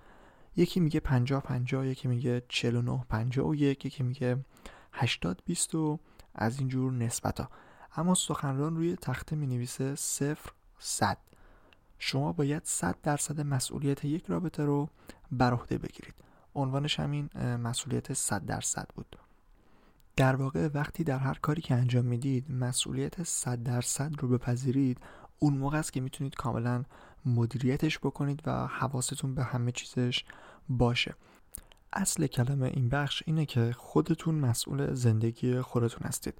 یکی 0.55 0.79
میگه 0.79 0.99
50 0.99 1.41
50 1.41 1.87
یکی 1.87 2.07
میگه 2.07 2.43
49 2.49 3.05
51 3.09 3.85
یکی 3.85 4.03
میگه 4.03 4.37
80 4.93 5.41
20 5.45 5.75
و 5.75 5.99
از 6.35 6.59
اینجور 6.59 6.91
نسبت 6.91 7.39
ها 7.39 7.49
اما 7.95 8.15
سخنران 8.15 8.75
روی 8.75 8.95
تخته 8.95 9.35
می 9.35 9.47
نویسه 9.47 9.95
0 9.95 10.37
100 10.79 11.17
شما 11.99 12.31
باید 12.33 12.61
100 12.65 12.95
درصد 13.03 13.41
مسئولیت 13.41 14.05
یک 14.05 14.25
رابطه 14.25 14.63
رو 14.65 14.89
بر 15.31 15.53
عهده 15.53 15.77
بگیرید. 15.77 16.24
عنوانش 16.55 16.99
همین 16.99 17.29
مسئولیت 17.37 18.13
100 18.13 18.45
درصد 18.45 18.87
بود. 18.95 19.19
در 20.15 20.35
واقع 20.35 20.69
وقتی 20.73 21.03
در 21.03 21.17
هر 21.17 21.33
کاری 21.33 21.61
که 21.61 21.75
انجام 21.75 22.05
می‌دید 22.05 22.51
مسئولیت 22.51 23.23
100 23.23 23.63
درصد 23.63 24.11
رو 24.19 24.27
بپذیرید 24.27 24.99
اون 25.39 25.57
موقع 25.57 25.77
است 25.77 25.93
که 25.93 26.01
می‌تونید 26.01 26.35
کاملا 26.35 26.83
مدیریتش 27.25 27.99
بکنید 27.99 28.41
و 28.45 28.67
حواستون 28.67 29.35
به 29.35 29.43
همه 29.43 29.71
چیزش 29.71 30.25
باشه. 30.69 31.15
اصل 31.93 32.27
کلمه 32.27 32.67
این 32.67 32.89
بخش 32.89 33.23
اینه 33.25 33.45
که 33.45 33.73
خودتون 33.77 34.35
مسئول 34.35 34.93
زندگی 34.93 35.61
خودتون 35.61 36.07
هستید. 36.07 36.33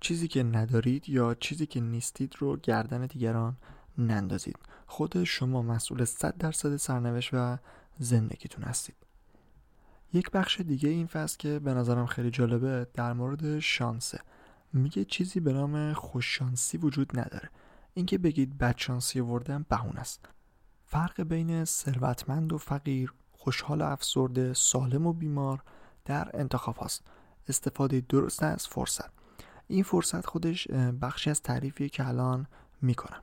چیزی 0.00 0.28
که 0.28 0.42
ندارید 0.42 1.08
یا 1.08 1.34
چیزی 1.34 1.66
که 1.66 1.80
نیستید 1.80 2.34
رو 2.38 2.56
گردن 2.56 3.06
دیگران 3.06 3.56
نندازید. 3.98 4.58
خود 4.86 5.24
شما 5.24 5.62
مسئول 5.62 6.04
100 6.04 6.38
درصد 6.38 6.76
سرنوشت 6.76 7.30
و 7.32 7.58
زندگیتون 7.98 8.64
هستید. 8.64 8.96
یک 10.12 10.30
بخش 10.30 10.60
دیگه 10.60 10.88
این 10.88 11.06
فصل 11.06 11.36
که 11.38 11.58
به 11.58 11.74
نظرم 11.74 12.06
خیلی 12.06 12.30
جالبه 12.30 12.86
در 12.94 13.12
مورد 13.12 13.58
شانسه. 13.58 14.20
میگه 14.72 15.04
چیزی 15.04 15.40
به 15.40 15.52
نام 15.52 15.92
خوششانسی 15.92 16.78
وجود 16.78 17.18
نداره. 17.18 17.50
اینکه 17.94 18.18
بگید 18.18 18.58
بدشانسی 18.58 19.20
وردن 19.20 19.66
بهون 19.68 19.96
است. 19.96 20.28
فرق 20.84 21.22
بین 21.22 21.64
ثروتمند 21.64 22.52
و 22.52 22.58
فقیر 22.58 23.12
خوشحال 23.32 23.82
و 23.82 23.84
افسرده 23.84 24.54
سالم 24.54 25.06
و 25.06 25.12
بیمار 25.12 25.62
در 26.04 26.30
انتخاب 26.34 26.76
هاست. 26.76 27.06
استفاده 27.48 28.00
درست 28.08 28.42
از 28.42 28.66
فرصت. 28.66 29.10
این 29.68 29.82
فرصت 29.82 30.26
خودش 30.26 30.68
بخشی 31.02 31.30
از 31.30 31.42
تعریفی 31.42 31.88
که 31.88 32.08
الان 32.08 32.46
می‌کنم. 32.82 33.22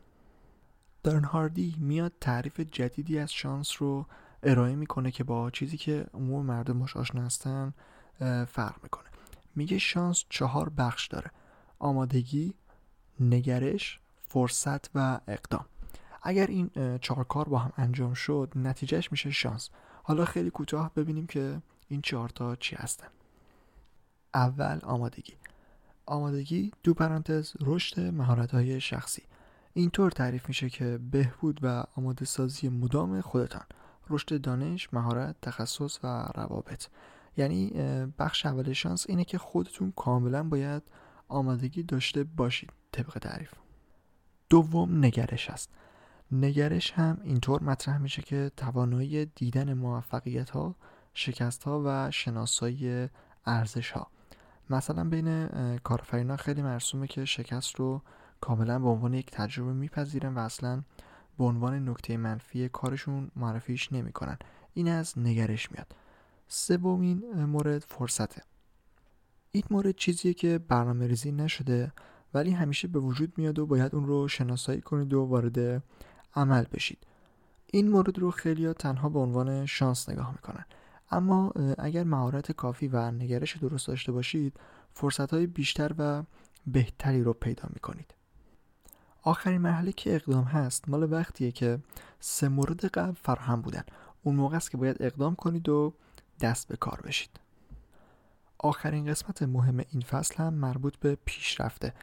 دارن 1.04 1.24
هاردی 1.24 1.76
میاد 1.80 2.14
تعریف 2.22 2.60
جدیدی 2.60 3.20
از 3.20 3.34
شانس 3.34 3.82
رو 3.82 4.06
ارائه 4.44 4.76
می‌کنه 4.76 5.12
که 5.12 5.24
با 5.24 5.52
چیزی 5.52 5.78
که 5.78 6.06
عموم 6.14 6.46
مردم 6.46 6.80
باش 6.80 6.98
آشنا 6.98 7.22
هستن 7.22 7.74
فرق 8.48 8.84
می‌کنه. 8.84 9.06
میگه 9.56 9.78
شانس 9.78 10.24
چهار 10.30 10.70
بخش 10.70 11.08
داره. 11.08 11.32
آمادگی 11.80 12.54
نگرش 13.20 14.00
فرصت 14.28 14.90
و 14.96 15.20
اقدام. 15.28 15.66
اگر 16.24 16.48
این 16.48 16.98
چهار 17.02 17.24
کار 17.24 17.50
با 17.50 17.58
هم 17.58 17.72
انجام 17.78 18.14
شد 18.14 18.52
نتیجهش 18.56 19.12
میشه 19.12 19.32
شانس. 19.32 19.70
حالا 20.04 20.26
خیلی 20.26 20.50
کوتاه 20.50 20.92
ببینیم 20.96 21.28
که 21.28 21.62
این 21.88 22.02
چهار 22.02 22.30
تا 22.30 22.56
چی 22.56 22.76
هستن. 22.76 23.08
اول 24.34 24.80
آمادگی. 24.84 25.34
آمادگی 26.06 26.72
دو 26.84 26.94
پرانتز 26.94 27.54
رشد 27.60 28.00
مهارت 28.00 28.52
های 28.52 28.82
شخصی. 28.82 29.24
اینطور 29.74 30.12
تعریف 30.12 30.48
میشه 30.48 30.70
که 30.70 31.00
بهبود 31.12 31.60
و 31.64 31.84
آماده 31.96 32.26
سازی 32.26 32.70
مدام 32.70 33.22
خودتان. 33.22 33.66
رشد 34.10 34.42
دانش، 34.42 34.94
مهارت، 34.94 35.36
تخصص 35.42 36.00
و 36.04 36.28
روابط. 36.36 36.88
یعنی 37.38 37.70
بخش 38.20 38.46
اول 38.46 38.74
شانس 38.74 39.06
اینه 39.10 39.24
که 39.24 39.38
خودتون 39.38 39.94
کاملا 39.96 40.44
باید 40.44 40.84
آمادگی 41.28 41.84
داشته 41.84 42.24
باشید 42.24 42.72
طبق 42.92 43.18
تعریف. 43.22 43.52
دوم 44.50 45.06
نگرش 45.06 45.50
است. 45.50 45.70
نگرش 46.32 46.92
هم 46.92 47.18
اینطور 47.24 47.64
مطرح 47.64 47.98
میشه 47.98 48.22
که 48.22 48.52
توانایی 48.58 49.26
دیدن 49.26 49.74
موفقیت 49.74 50.50
ها 50.50 50.76
شکست 51.14 51.64
ها 51.64 51.82
و 51.86 52.12
شناسایی 52.12 53.10
ارزش 53.46 53.92
ها 53.92 54.08
مثلا 54.70 55.04
بین 55.04 55.48
کارفرینا 55.78 56.38
خیلی 56.38 56.62
مرسومه 56.62 57.08
که 57.08 57.26
شکست 57.26 57.76
رو 57.76 58.02
کاملا 58.42 58.80
به 58.80 58.88
عنوان 58.88 59.14
یک 59.14 59.32
تجربه 59.32 59.74
میپذیرن 59.74 60.34
و 60.34 60.40
اصلا 60.40 60.84
به 61.38 61.44
عنوان 61.44 61.90
نکته 61.90 62.18
منفی 62.18 62.70
کارشون 62.70 63.32
معرفیش 63.36 63.94
نمی‌کنن. 63.94 64.38
این 64.74 64.88
از 64.88 65.20
نگرش 65.20 65.72
میاد. 65.72 65.96
سومین 66.48 67.44
مورد 67.44 67.84
فرصته. 67.84 68.42
این 69.52 69.64
مورد 69.70 69.96
چیزیه 69.96 70.34
که 70.34 70.58
برنامه 70.58 71.08
ریزی 71.08 71.32
نشده 71.32 71.92
ولی 72.34 72.52
همیشه 72.52 72.88
به 72.88 73.00
وجود 73.00 73.34
میاد 73.38 73.60
و 73.60 73.66
باید 73.66 73.96
اون 73.96 74.06
رو 74.06 74.28
شناسایی 74.28 74.82
کنید 74.82 75.14
و 75.14 75.22
وارد 75.22 75.84
عمل 76.36 76.64
بشید. 76.64 77.08
این 77.66 77.90
مورد 77.90 78.20
رو 78.20 78.32
خیلی 78.32 78.74
تنها 78.74 79.10
به 79.10 79.20
عنوان 79.20 79.66
شانس 79.66 80.10
نگاه 80.10 80.32
می‌کنن. 80.32 80.66
اما 81.12 81.52
اگر 81.78 82.04
مهارت 82.04 82.52
کافی 82.52 82.88
و 82.88 83.12
نگرش 83.12 83.58
درست 83.58 83.88
داشته 83.88 84.12
باشید 84.12 84.60
فرصت 84.94 85.34
های 85.34 85.48
بیشتر 85.48 85.92
و 85.98 86.24
بهتری 86.68 87.24
رو 87.24 87.34
پیدا 87.34 87.64
می‌کنید. 87.74 88.14
آخرین 89.28 89.62
مرحله 89.62 89.92
که 89.92 90.16
اقدام 90.16 90.44
هست 90.44 90.90
مال 90.90 91.14
وقتیه 91.14 91.52
که 91.52 91.80
سه 92.20 92.48
مورد 92.48 92.86
قبل 92.86 93.12
فراهم 93.12 93.62
بودن. 93.62 93.84
اون 94.24 94.36
موقع 94.36 94.56
است 94.56 94.72
که 94.72 94.78
باید 94.78 94.98
اقدام 95.00 95.36
کنید 95.36 95.70
و 95.70 95.94
دست 96.42 96.68
به 96.68 96.78
کار 96.78 97.02
بشید. 97.02 97.30
آخرین 98.58 99.06
قسمت 99.06 99.44
مهم 99.44 99.78
این 99.90 100.02
فصل 100.02 100.36
هم 100.36 100.54
مربوط 100.54 100.96
به 100.96 101.18
پیشرفته. 101.26 101.94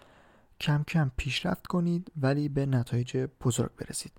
کم 0.61 0.83
کم 0.89 1.11
پیشرفت 1.17 1.67
کنید 1.67 2.13
ولی 2.17 2.49
به 2.49 2.67
نتایج 2.67 3.17
بزرگ 3.17 3.71
برسید. 3.77 4.13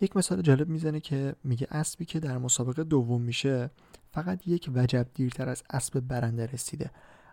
یک 0.00 0.16
مثال 0.16 0.42
جالب 0.42 0.68
می‌زنه 0.68 1.00
که 1.00 1.34
میگه 1.44 1.66
اسبی 1.70 2.04
که 2.04 2.20
در 2.20 2.38
مسابقه 2.38 2.84
دوم 2.84 3.22
میشه 3.22 3.70
فقط 4.12 4.48
یک 4.48 4.70
وجب 4.74 5.06
دیرتر 5.14 5.48
از 5.48 5.62
اسب 5.70 6.00
برنده 6.00 6.46
رسیده. 6.46 6.90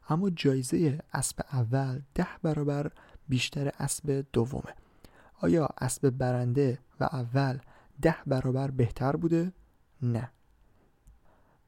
اما 0.10 0.30
جایزه 0.30 1.00
اسب 1.14 1.42
اول 1.52 2.02
ده 2.16 2.28
برابر 2.44 2.92
بیشتر 3.30 3.72
اسب 3.80 4.26
دومه. 4.34 4.74
آیا 5.42 5.70
اسب 5.78 6.10
برنده 6.10 6.80
و 7.00 7.04
اول 7.04 7.60
ده 8.02 8.16
برابر 8.26 8.72
بهتر 8.72 9.16
بوده؟ 9.16 9.52
نه. 10.02 10.32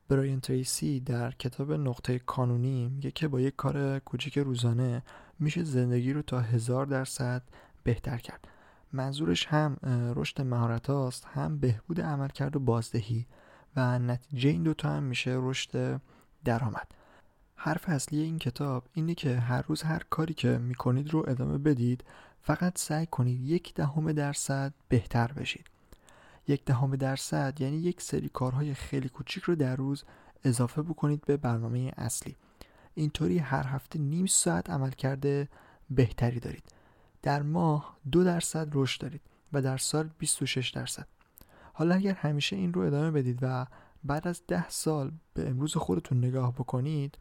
براین 0.08 0.40
تریسی 0.40 1.00
در 1.00 1.32
کتاب 1.32 1.74
نقطه 1.74 2.20
کانونی 2.20 2.90
میگه 2.90 3.12
که 3.12 3.28
با 3.28 3.42
یک 3.42 3.56
کار 3.56 4.00
کوچیک 4.00 4.38
روزانه 4.38 5.04
میشه 5.40 5.64
زندگی 5.64 6.14
رو 6.14 6.22
تا 6.22 6.40
هزار 6.40 6.86
درصد 6.86 7.44
بهتر 7.84 8.18
کرد. 8.18 8.48
منظورش 8.94 9.46
هم 9.46 9.78
رشد 10.16 10.42
مهارت 10.42 10.90
هاست 10.90 11.26
هم 11.26 11.60
بهبود 11.60 12.02
عملکرد 12.02 12.56
و 12.56 12.60
بازدهی 12.60 13.26
و 13.76 14.00
نتیجه 14.00 14.50
این 14.50 14.64
دوتا 14.64 14.90
هم 14.90 15.04
میشه 15.04 15.38
رشد 15.40 16.02
درآمد. 16.46 16.88
حرف 17.56 17.90
اصلی 17.90 18.20
این 18.20 18.40
کتاب 18.40 18.84
اینه 18.94 19.16
که 19.16 19.36
هر 19.36 19.62
روز 19.62 19.82
هر 19.82 20.02
کاری 20.10 20.34
که 20.34 20.58
می‌کنید 20.58 21.14
رو 21.14 21.26
ادامه 21.28 21.58
بدید 21.58 22.04
فقط 22.42 22.78
سعی 22.78 23.06
کنید 23.06 23.42
یک 23.42 23.74
دهم 23.74 24.12
درصد 24.12 24.74
بهتر 24.90 25.32
بشید. 25.32 25.66
یک 26.48 26.66
دهم 26.66 26.96
درصد 26.96 27.62
یعنی 27.62 27.78
یک 27.78 28.02
سری 28.02 28.30
کارهای 28.30 28.74
خیلی 28.74 29.10
کوچیک 29.10 29.44
رو 29.44 29.56
در 29.56 29.76
روز 29.76 30.04
اضافه 30.44 30.82
بکنید 30.82 31.26
به 31.26 31.38
برنامه 31.38 31.92
اصلی. 31.98 32.36
اینطوری 32.96 33.38
هر 33.38 33.68
هفته 33.68 34.00
نیم 34.00 34.26
ساعت 34.26 34.70
عمل 34.70 34.92
کرده 34.92 35.50
بهتری 35.90 36.40
دارید. 36.40 36.64
در 37.22 37.42
ماه 37.42 37.98
دو 38.12 38.24
درصد 38.24 38.68
رشد 38.74 39.02
دارید 39.02 39.22
و 39.54 39.62
در 39.62 39.78
سال 39.78 40.10
26 40.20 40.70
درصد. 40.70 41.08
حالا 41.74 41.96
اگر 41.96 42.14
همیشه 42.14 42.56
این 42.56 42.74
رو 42.74 42.82
ادامه 42.82 43.12
بدید 43.12 43.40
و 43.42 43.66
بعد 44.04 44.28
از 44.28 44.42
ده 44.48 44.70
سال 44.70 45.12
به 45.34 45.50
امروز 45.50 45.78
خودتون 45.78 46.18
نگاه 46.18 46.54
بکنید 46.54 47.18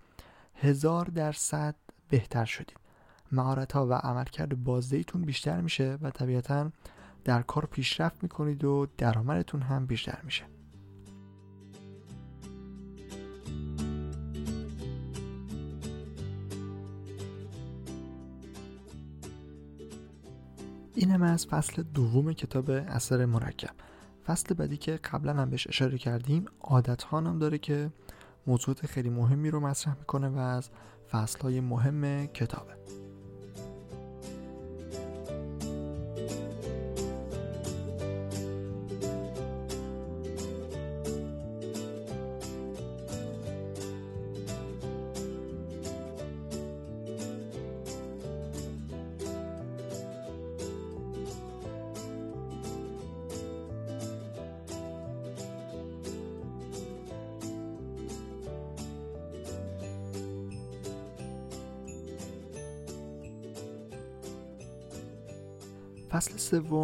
هزار 0.55 1.05
درصد 1.05 1.75
بهتر 2.09 2.45
شدید. 2.45 2.88
مهارت 3.32 3.73
ها 3.73 3.87
و 3.87 3.92
عملکرد 3.92 4.64
بازدهیتون 4.64 5.23
بیشتر 5.23 5.61
میشه 5.61 5.99
و 6.02 6.11
طبیعتا 6.11 6.70
در 7.25 7.42
کار 7.42 7.66
پیشرفت 7.66 8.23
می‌کنید 8.23 8.64
و 8.64 8.87
درآمدتون 8.99 9.62
هم 9.62 9.87
بیشتر 9.87 10.18
میشه. 10.25 10.44
این 20.94 21.11
هم 21.11 21.23
از 21.23 21.47
فصل 21.47 21.82
دوم 21.82 22.32
کتاب 22.32 22.70
اثر 22.70 23.25
مرکب. 23.25 23.75
فصل 24.26 24.54
بعدی 24.54 24.76
که 24.76 24.92
قبلا 24.92 25.35
هم 25.35 25.50
بهش 25.50 25.66
اشاره 25.66 25.99
کردیم 25.99 26.44
عادت 26.61 27.04
هم 27.04 27.38
داره 27.38 27.58
که 27.58 27.90
موضوعات 28.47 28.87
خیلی 28.87 29.11
مهمی 29.11 29.50
رو 29.50 29.61
مطرح 29.61 29.99
می‌کنه 29.99 30.28
و 30.28 30.38
از 30.38 30.70
فصل 31.11 31.40
های 31.40 31.61
مهم 31.61 32.26
کتابه. 32.26 32.73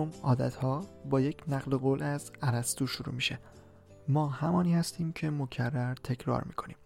سوم 0.04 0.22
عادت 0.22 0.54
ها 0.54 0.80
با 1.10 1.20
یک 1.20 1.42
نقل 1.48 1.76
قول 1.76 2.02
از 2.02 2.32
ارسطو 2.42 2.86
شروع 2.86 3.14
میشه. 3.14 3.38
ما 4.08 4.28
همانی 4.28 4.74
هستیم 4.74 5.12
که 5.12 5.30
مکرر 5.30 5.94
تکرار 5.94 6.44
می‌کنیم. 6.44 6.76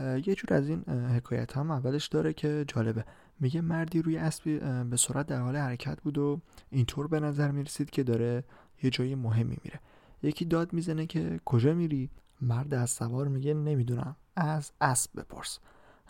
یه 0.00 0.34
جور 0.34 0.54
از 0.54 0.68
این 0.68 0.82
حکایت 0.88 1.56
هم 1.56 1.70
اولش 1.70 2.06
داره 2.06 2.32
که 2.32 2.64
جالبه. 2.68 3.04
میگه 3.40 3.60
مردی 3.60 4.02
روی 4.02 4.16
اسبی 4.18 4.58
به 4.90 4.96
سرعت 4.96 5.26
در 5.26 5.40
حال 5.40 5.56
حرکت 5.56 6.00
بود 6.00 6.18
و 6.18 6.40
اینطور 6.70 7.08
به 7.08 7.20
نظر 7.20 7.50
می‌رسید 7.50 7.90
که 7.90 8.02
داره 8.02 8.44
یه 8.82 8.90
جای 8.90 9.14
مهمی 9.14 9.58
میره. 9.64 9.80
یکی 10.22 10.44
داد 10.44 10.72
می‌زنه 10.72 11.06
که 11.06 11.40
کجا 11.44 11.74
میری؟ 11.74 12.10
مرد 12.40 12.74
از 12.74 12.90
سوار 12.90 13.28
میگه 13.28 13.54
نمی‌دونم. 13.54 14.16
از 14.36 14.72
اسب 14.80 15.20
بپرس. 15.20 15.58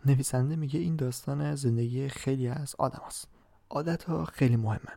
نویسنده 0.07 0.57
میگه 0.57 0.81
این 0.81 0.97
داستان 0.97 1.55
زندگی 1.55 2.09
خیلی 2.09 2.49
از 2.49 2.75
آدم 2.79 3.03
هست. 3.07 3.29
عادت 3.71 4.05
ها 4.05 4.25
خیلی 4.25 4.57
مهمن. 4.57 4.97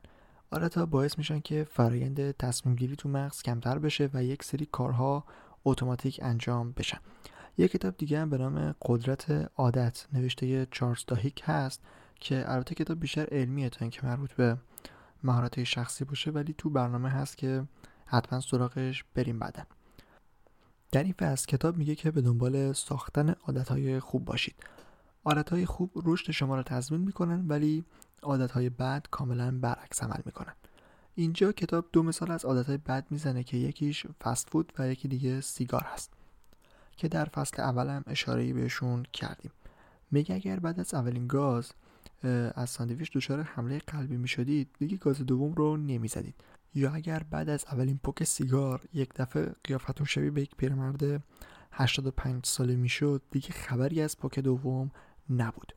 ها 0.51 0.85
باعث 0.85 1.17
میشن 1.17 1.39
که 1.39 1.67
فرایند 1.71 2.31
تصمیم 2.31 2.75
گیری 2.75 2.95
تو 2.95 3.09
مغز 3.09 3.41
کمتر 3.41 3.79
بشه 3.79 4.09
و 4.13 4.23
یک 4.23 4.43
سری 4.43 4.65
کارها 4.65 5.23
اتوماتیک 5.65 6.19
انجام 6.23 6.71
بشن. 6.71 6.97
یه 7.57 7.67
کتاب 7.67 7.97
دیگه 7.97 8.19
هم 8.19 8.29
به 8.29 8.37
نام 8.37 8.75
قدرت 8.81 9.51
عادت 9.57 10.07
نوشته 10.13 10.67
چارلز 10.71 11.05
داهیک 11.07 11.43
هست 11.45 11.81
که 12.19 12.43
البته 12.47 12.75
کتاب 12.75 12.99
بیشتر 12.99 13.27
علمیه 13.31 13.69
تا 13.69 13.77
اینکه 13.81 14.05
مربوط 14.05 14.33
به 14.33 14.57
مهارت 15.23 15.63
شخصی 15.63 16.05
باشه 16.05 16.31
ولی 16.31 16.55
تو 16.57 16.69
برنامه 16.69 17.09
هست 17.09 17.37
که 17.37 17.63
حتما 18.05 18.39
سراغش 18.39 19.05
بریم 19.15 19.39
بعدن 19.39 19.65
در 20.91 21.03
این 21.03 21.13
فصل 21.13 21.45
کتاب 21.47 21.77
میگه 21.77 21.95
که 21.95 22.11
به 22.11 22.21
دنبال 22.21 22.73
ساختن 22.73 23.29
عادتهای 23.29 23.99
خوب 23.99 24.25
باشید. 24.25 24.55
عادتهای 25.25 25.65
خوب 25.65 25.91
رشد 26.05 26.31
شما 26.31 26.55
رو 26.55 26.63
تضمین 26.63 27.01
می‌کنن 27.01 27.47
ولی 27.47 27.85
عادتهای 28.23 28.69
بد 28.69 29.05
کاملا 29.11 29.59
برعکس 29.59 30.03
عمل 30.03 30.21
می‌کنن. 30.25 30.53
اینجا 31.15 31.51
کتاب 31.51 31.85
دو 31.91 32.03
مثال 32.03 32.31
از 32.31 32.45
عادتهای 32.45 32.77
بد 32.77 33.05
می‌زنه 33.09 33.43
که 33.43 33.57
یکیش 33.57 34.05
فست 34.23 34.49
فود 34.49 34.73
و 34.79 34.87
یکی 34.87 35.07
دیگه 35.07 35.41
سیگار 35.41 35.83
هست. 35.93 36.13
که 36.97 37.07
در 37.07 37.25
فصل 37.25 37.61
اول 37.61 37.87
هم 37.87 38.03
اشاره 38.07 38.53
بهشون 38.53 39.05
کردیم. 39.13 39.51
میگه 40.11 40.35
اگر 40.35 40.59
بعد 40.59 40.79
از 40.79 40.93
اولین 40.93 41.27
گاز 41.27 41.71
از 42.53 42.69
ساندویچ 42.69 43.11
دچار 43.17 43.41
حمله 43.41 43.79
قلبی 43.79 44.17
می‌شدید 44.17 44.69
دیگه 44.79 44.97
گاز 44.97 45.17
دوم 45.17 45.53
رو 45.53 45.77
نمی‌زدید. 45.77 46.35
یا 46.75 46.91
اگر 46.91 47.23
بعد 47.31 47.49
از 47.49 47.65
اولین 47.71 47.99
پک 48.03 48.23
سیگار 48.23 48.81
یک 48.93 49.13
دفعه 49.15 49.55
قیافتون 49.63 50.05
شبیه 50.05 50.31
به 50.31 50.41
یک 50.41 50.55
پیرمرد 50.55 51.23
85 51.71 52.45
ساله 52.45 52.75
می‌شد 52.75 53.21
دیگه 53.31 53.49
خبری 53.49 54.01
از 54.01 54.17
پک 54.17 54.39
دوم 54.39 54.91
نبود. 55.29 55.73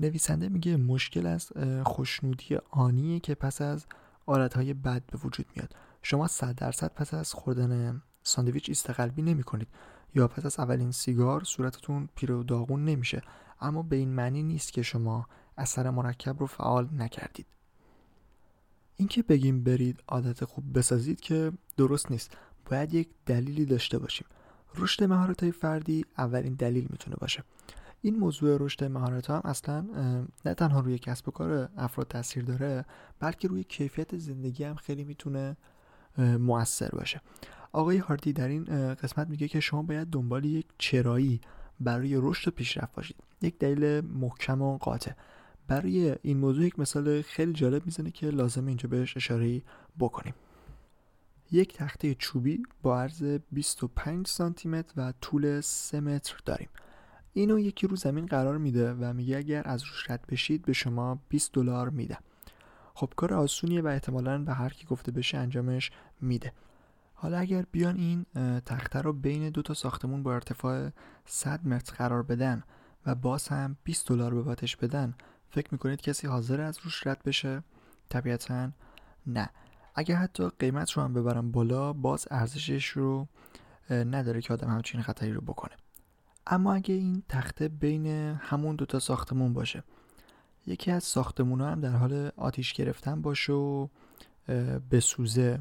نویسنده 0.00 0.48
میگه 0.48 0.76
مشکل 0.76 1.26
از 1.26 1.52
خوشنودی 1.84 2.56
آنیه 2.70 3.20
که 3.20 3.34
پس 3.34 3.60
از 3.60 3.86
های 4.28 4.74
بد 4.74 5.02
به 5.06 5.18
وجود 5.18 5.46
میاد. 5.56 5.76
شما 6.02 6.26
صد 6.26 6.54
درصد 6.54 6.94
پس 6.94 7.14
از 7.14 7.32
خوردن 7.32 8.02
ساندویچ 8.22 8.68
ایست 8.68 9.00
نمی 9.00 9.42
کنید 9.42 9.68
یا 10.14 10.28
پس 10.28 10.46
از 10.46 10.60
اولین 10.60 10.90
سیگار 10.90 11.44
صورتتون 11.44 12.08
پیر 12.14 12.32
و 12.32 12.42
داغون 12.42 12.84
نمیشه. 12.84 13.22
اما 13.60 13.82
به 13.82 13.96
این 13.96 14.08
معنی 14.08 14.42
نیست 14.42 14.72
که 14.72 14.82
شما 14.82 15.26
اثر 15.56 15.90
مرکب 15.90 16.40
رو 16.40 16.46
فعال 16.46 16.88
نکردید. 16.92 17.46
اینکه 18.96 19.22
بگیم 19.22 19.64
برید 19.64 20.02
عادت 20.08 20.44
خوب 20.44 20.78
بسازید 20.78 21.20
که 21.20 21.52
درست 21.76 22.10
نیست. 22.10 22.36
باید 22.70 22.94
یک 22.94 23.08
دلیلی 23.26 23.64
داشته 23.64 23.98
باشیم. 23.98 24.26
رشد 24.74 25.04
مهارت 25.04 25.42
های 25.42 25.52
فردی 25.52 26.04
اولین 26.18 26.54
دلیل 26.54 26.86
می‌تونه 26.90 27.16
باشه. 27.16 27.44
این 28.06 28.18
موضوع 28.18 28.56
رشد 28.60 28.84
مهارت 28.84 29.30
هم 29.30 29.40
اصلا 29.44 29.80
نه 30.44 30.54
تنها 30.54 30.80
روی 30.80 30.98
کسب 30.98 31.28
و 31.28 31.30
کار 31.30 31.68
افراد 31.76 32.08
تاثیر 32.08 32.44
داره 32.44 32.84
بلکه 33.20 33.48
روی 33.48 33.64
کیفیت 33.64 34.16
زندگی 34.18 34.64
هم 34.64 34.74
خیلی 34.74 35.04
می‌تونه 35.04 35.56
موثر 36.18 36.88
باشه. 36.88 37.20
آقای 37.72 37.96
هاردی 37.96 38.32
در 38.32 38.48
این 38.48 38.64
قسمت 38.94 39.28
میگه 39.28 39.48
که 39.48 39.60
شما 39.60 39.82
باید 39.82 40.08
دنبال 40.08 40.44
یک 40.44 40.66
چرایی 40.78 41.40
برای 41.80 42.16
رشد 42.16 42.48
و 42.48 42.50
پیشرفت 42.50 42.94
باشید. 42.94 43.16
یک 43.42 43.58
دلیل 43.58 44.00
محکم 44.00 44.62
و 44.62 44.78
قاطع. 44.78 45.12
برای 45.68 46.16
این 46.22 46.36
موضوع 46.36 46.64
یک 46.64 46.78
مثال 46.78 47.22
خیلی 47.22 47.52
جالب 47.52 47.86
می‌زنه 47.86 48.10
که 48.10 48.26
لازم 48.26 48.66
اینجا 48.66 48.88
بهش 48.88 49.16
اشاره 49.16 49.62
بکنیم. 49.98 50.34
یک 51.52 51.74
تخته 51.74 52.14
چوبی 52.14 52.62
با 52.82 53.00
عرض 53.00 53.22
25 53.52 54.26
سانتی 54.26 54.68
متر 54.68 54.92
و 54.96 55.12
طول 55.20 55.60
3 55.60 56.00
متر 56.00 56.36
داریم. 56.44 56.68
اینو 57.40 57.58
یکی 57.58 57.86
رو 57.86 57.96
زمین 57.96 58.26
قرار 58.26 58.58
میده 58.58 58.92
و 58.92 59.12
میگه 59.12 59.36
اگر 59.36 59.62
از 59.68 59.82
روش 59.82 60.10
رد 60.10 60.24
بشید 60.28 60.64
به 60.64 60.72
شما 60.72 61.18
20 61.28 61.52
دلار 61.52 61.88
میده 61.88 62.18
خب 62.94 63.12
کار 63.16 63.34
آسونیه 63.34 63.82
و 63.82 63.86
احتمالا 63.86 64.44
به 64.44 64.52
هر 64.52 64.68
کی 64.68 64.86
گفته 64.86 65.12
بشه 65.12 65.38
انجامش 65.38 65.90
میده. 66.20 66.52
حالا 67.14 67.38
اگر 67.38 67.64
بیان 67.72 67.96
این 67.96 68.26
تخته 68.60 69.02
رو 69.02 69.12
بین 69.12 69.50
دو 69.50 69.62
تا 69.62 69.74
ساختمون 69.74 70.22
با 70.22 70.34
ارتفاع 70.34 70.90
100 71.26 71.66
متر 71.66 71.94
قرار 71.94 72.22
بدن 72.22 72.62
و 73.06 73.14
باز 73.14 73.48
هم 73.48 73.76
20 73.84 74.08
دلار 74.08 74.34
به 74.34 74.42
باتش 74.42 74.76
بدن 74.76 75.14
فکر 75.50 75.68
می‌کنید 75.72 76.00
کسی 76.00 76.26
حاضر 76.26 76.60
از 76.60 76.78
روش 76.82 77.06
رد 77.06 77.22
بشه؟ 77.22 77.62
طبیعتا 78.08 78.70
نه. 79.26 79.48
اگر 79.94 80.16
حتی 80.16 80.48
قیمت 80.58 80.90
رو 80.90 81.02
هم 81.02 81.14
ببرم 81.14 81.52
بالا 81.52 81.92
باز 81.92 82.28
ارزشش 82.30 82.86
رو 82.86 83.28
نداره 83.90 84.40
که 84.40 84.52
آدم 84.52 84.68
همچین 84.68 85.02
خطری 85.02 85.32
رو 85.32 85.40
بکنه. 85.40 85.76
اما 86.46 86.74
اگه 86.74 86.94
این 86.94 87.22
تخته 87.28 87.68
بین 87.68 88.06
همون 88.40 88.76
دوتا 88.76 88.98
ساختمون 88.98 89.52
باشه 89.52 89.82
یکی 90.66 90.90
از 90.90 91.04
ساختمون 91.04 91.60
هم 91.60 91.80
در 91.80 91.96
حال 91.96 92.30
آتیش 92.36 92.72
گرفتن 92.72 93.22
باشه 93.22 93.52
و 93.52 93.88
بسوزه. 94.90 95.60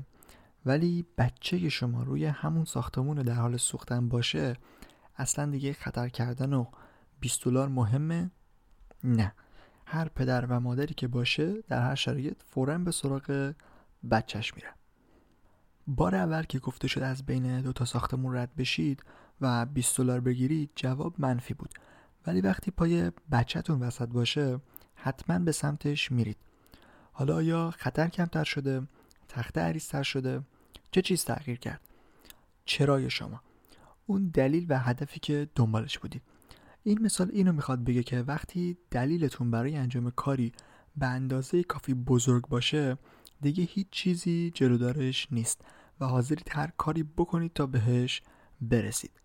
ولی 0.66 1.06
بچه 1.18 1.70
شما 1.70 2.04
روی 2.04 2.26
همون 2.26 2.66
ساختمون 2.66 3.18
در 3.18 3.34
حال 3.34 3.58
سوختن 3.58 4.10
باشه 4.10 4.56
اصلا 5.18 5.52
دیگه 5.52 5.74
خطر 5.74 6.10
کردن 6.10 6.54
و 6.54 6.66
20 7.20 7.44
دلار 7.44 7.68
مهمه؟ 7.68 8.32
نه. 9.04 9.34
هر 9.86 10.08
پدر 10.08 10.46
و 10.46 10.60
مادری 10.60 10.94
که 10.94 11.08
باشه 11.08 11.62
در 11.62 11.82
هر 11.82 11.96
شرایط 11.96 12.42
فورا 12.44 12.78
به 12.78 12.92
سراغ 12.92 13.54
بچهش 14.12 14.56
میره. 14.56 14.70
بار 15.88 16.16
اول 16.16 16.44
که 16.44 16.60
گفته 16.60 16.88
شد 16.88 17.02
از 17.02 17.26
بین 17.26 17.62
دو 17.62 17.74
تا 17.74 17.86
ساختمون 17.86 18.36
رد 18.36 18.56
بشید 18.56 19.04
و 19.42 19.66
20 19.66 19.98
دلار 19.98 20.20
بگیرید 20.20 20.70
جواب 20.76 21.16
منفی 21.18 21.54
بود. 21.54 21.70
ولی 22.28 22.42
وقتی 22.42 22.72
پای 22.72 23.12
بچهتون 23.32 23.80
وسط 23.80 24.08
باشه 24.08 24.60
حتما 24.96 25.40
به 25.40 25.52
سمتش 25.52 26.12
میرید. 26.12 26.38
حالا 27.12 27.44
یا 27.44 27.72
خطر 27.78 28.08
کمتر 28.08 28.44
شده؟ 28.44 28.88
تخته 29.30 29.62
عریضتر 29.62 30.04
شده؟ 30.04 30.42
چه 30.92 31.02
چیز 31.02 31.26
تغییر 31.26 31.60
کرد؟ 31.60 31.82
چرای 32.66 33.10
شما. 33.10 33.42
اون 34.06 34.28
دلیل 34.28 34.66
و 34.70 34.80
هدفی 34.80 35.20
که 35.20 35.50
دنبالش 35.56 36.00
بودید. 36.00 36.22
این 36.84 37.02
مثال 37.02 37.30
اینو 37.34 37.52
می‌خواد 37.52 37.84
بگه 37.84 38.04
که 38.04 38.22
وقتی 38.22 38.78
دلیلتون 38.92 39.52
برای 39.52 39.76
انجام 39.76 40.12
کاری 40.12 40.52
به 40.98 41.06
اندازه 41.06 41.64
کافی 41.64 41.94
بزرگ 41.94 42.48
باشه 42.48 42.98
دیگه 43.42 43.64
هیچ 43.64 43.88
چیزی 43.92 44.52
جلودارش 44.56 45.28
نیست 45.32 45.62
و 46.00 46.06
حاضرید 46.06 46.50
هر 46.52 46.72
کاری 46.78 47.04
بکنید 47.04 47.54
تا 47.54 47.66
بهش 47.66 48.22
برسید. 48.62 49.25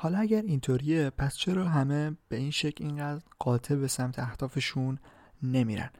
حالا 0.00 0.18
اگر 0.18 0.42
اینطوریه 0.42 1.10
پس 1.10 1.36
چرا 1.36 1.68
همه 1.68 2.16
به 2.28 2.36
این 2.36 2.50
شکل 2.50 2.84
اینقدر 2.84 3.22
قاطع 3.38 3.74
به 3.74 3.88
سمت 3.88 4.18
اهدافشون 4.18 4.98
نمیرن؟ 5.42 5.90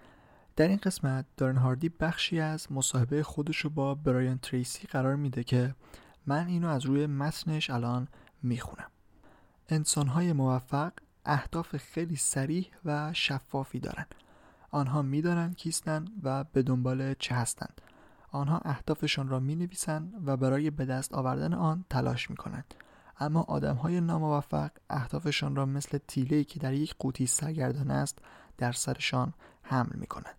در 0.56 0.68
این 0.68 0.76
قسمت 0.76 1.24
دارن 1.36 1.56
هاردی 1.56 1.88
بخشی 1.88 2.40
از 2.40 2.72
مصاحبه 2.72 3.22
خودش 3.22 3.56
رو 3.56 3.70
با 3.70 3.94
برایان 3.94 4.38
تریسی 4.38 4.86
قرار 4.86 5.16
میده 5.16 5.44
که 5.44 5.74
من 6.26 6.46
اینو 6.46 6.68
از 6.68 6.86
روی 6.86 7.06
متنش 7.06 7.70
الان 7.70 8.08
می‌خونم. 8.42 8.90
انسانهای 9.68 10.32
موفق 10.32 10.92
اهداف 11.24 11.76
خیلی 11.76 12.16
سریح 12.16 12.66
و 12.84 13.12
شفافی 13.12 13.80
دارن. 13.80 14.06
آنها 14.70 15.02
می‌دانند 15.02 15.56
کیستند 15.56 16.10
و 16.22 16.44
به 16.44 16.62
دنبال 16.62 17.14
چه 17.14 17.34
هستند. 17.34 17.80
آنها 18.30 18.58
اهدافشان 18.58 19.28
را 19.28 19.40
می 19.40 19.56
نویسند 19.56 20.22
و 20.26 20.36
برای 20.36 20.70
به 20.70 20.84
دست 20.84 21.14
آوردن 21.14 21.54
آن 21.54 21.84
تلاش 21.90 22.30
می 22.30 22.36
کنند 22.36 22.74
اما 23.20 23.42
آدم 23.42 23.74
های 23.74 24.00
ناموفق 24.00 24.70
اهدافشان 24.90 25.56
را 25.56 25.66
مثل 25.66 25.98
تیله 26.08 26.44
که 26.44 26.60
در 26.60 26.74
یک 26.74 26.94
قوطی 26.98 27.26
سرگردان 27.26 27.90
است 27.90 28.18
در 28.58 28.72
سرشان 28.72 29.34
حمل 29.62 29.92
می 29.94 30.06
کنند 30.06 30.34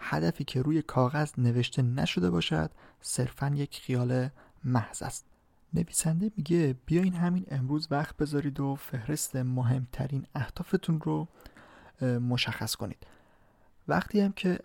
هدفی 0.00 0.44
که 0.44 0.62
روی 0.62 0.82
کاغذ 0.82 1.32
نوشته 1.38 1.82
نشده 1.82 2.30
باشد 2.30 2.70
صرفا 3.00 3.52
یک 3.54 3.80
خیال 3.80 4.28
محض 4.64 5.02
است. 5.02 5.24
نویسنده 5.74 6.30
میگه 6.36 6.76
بیاین 6.86 7.14
همین 7.14 7.46
امروز 7.50 7.88
وقت 7.90 8.16
بذارید 8.16 8.60
و 8.60 8.74
فهرست 8.74 9.36
مهمترین 9.36 10.26
اهدافتون 10.34 11.00
رو 11.00 11.28
مشخص 12.02 12.74
کنید. 12.74 13.06
وقتی 13.88 14.20
هم 14.20 14.32
که 14.32 14.58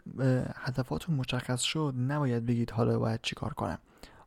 هدفاتون 0.56 1.16
مشخص 1.16 1.62
شد 1.62 1.94
نباید 1.98 2.46
بگید 2.46 2.72
حالا 2.72 3.00
باید 3.00 3.20
چیکار 3.24 3.54
کنم. 3.54 3.80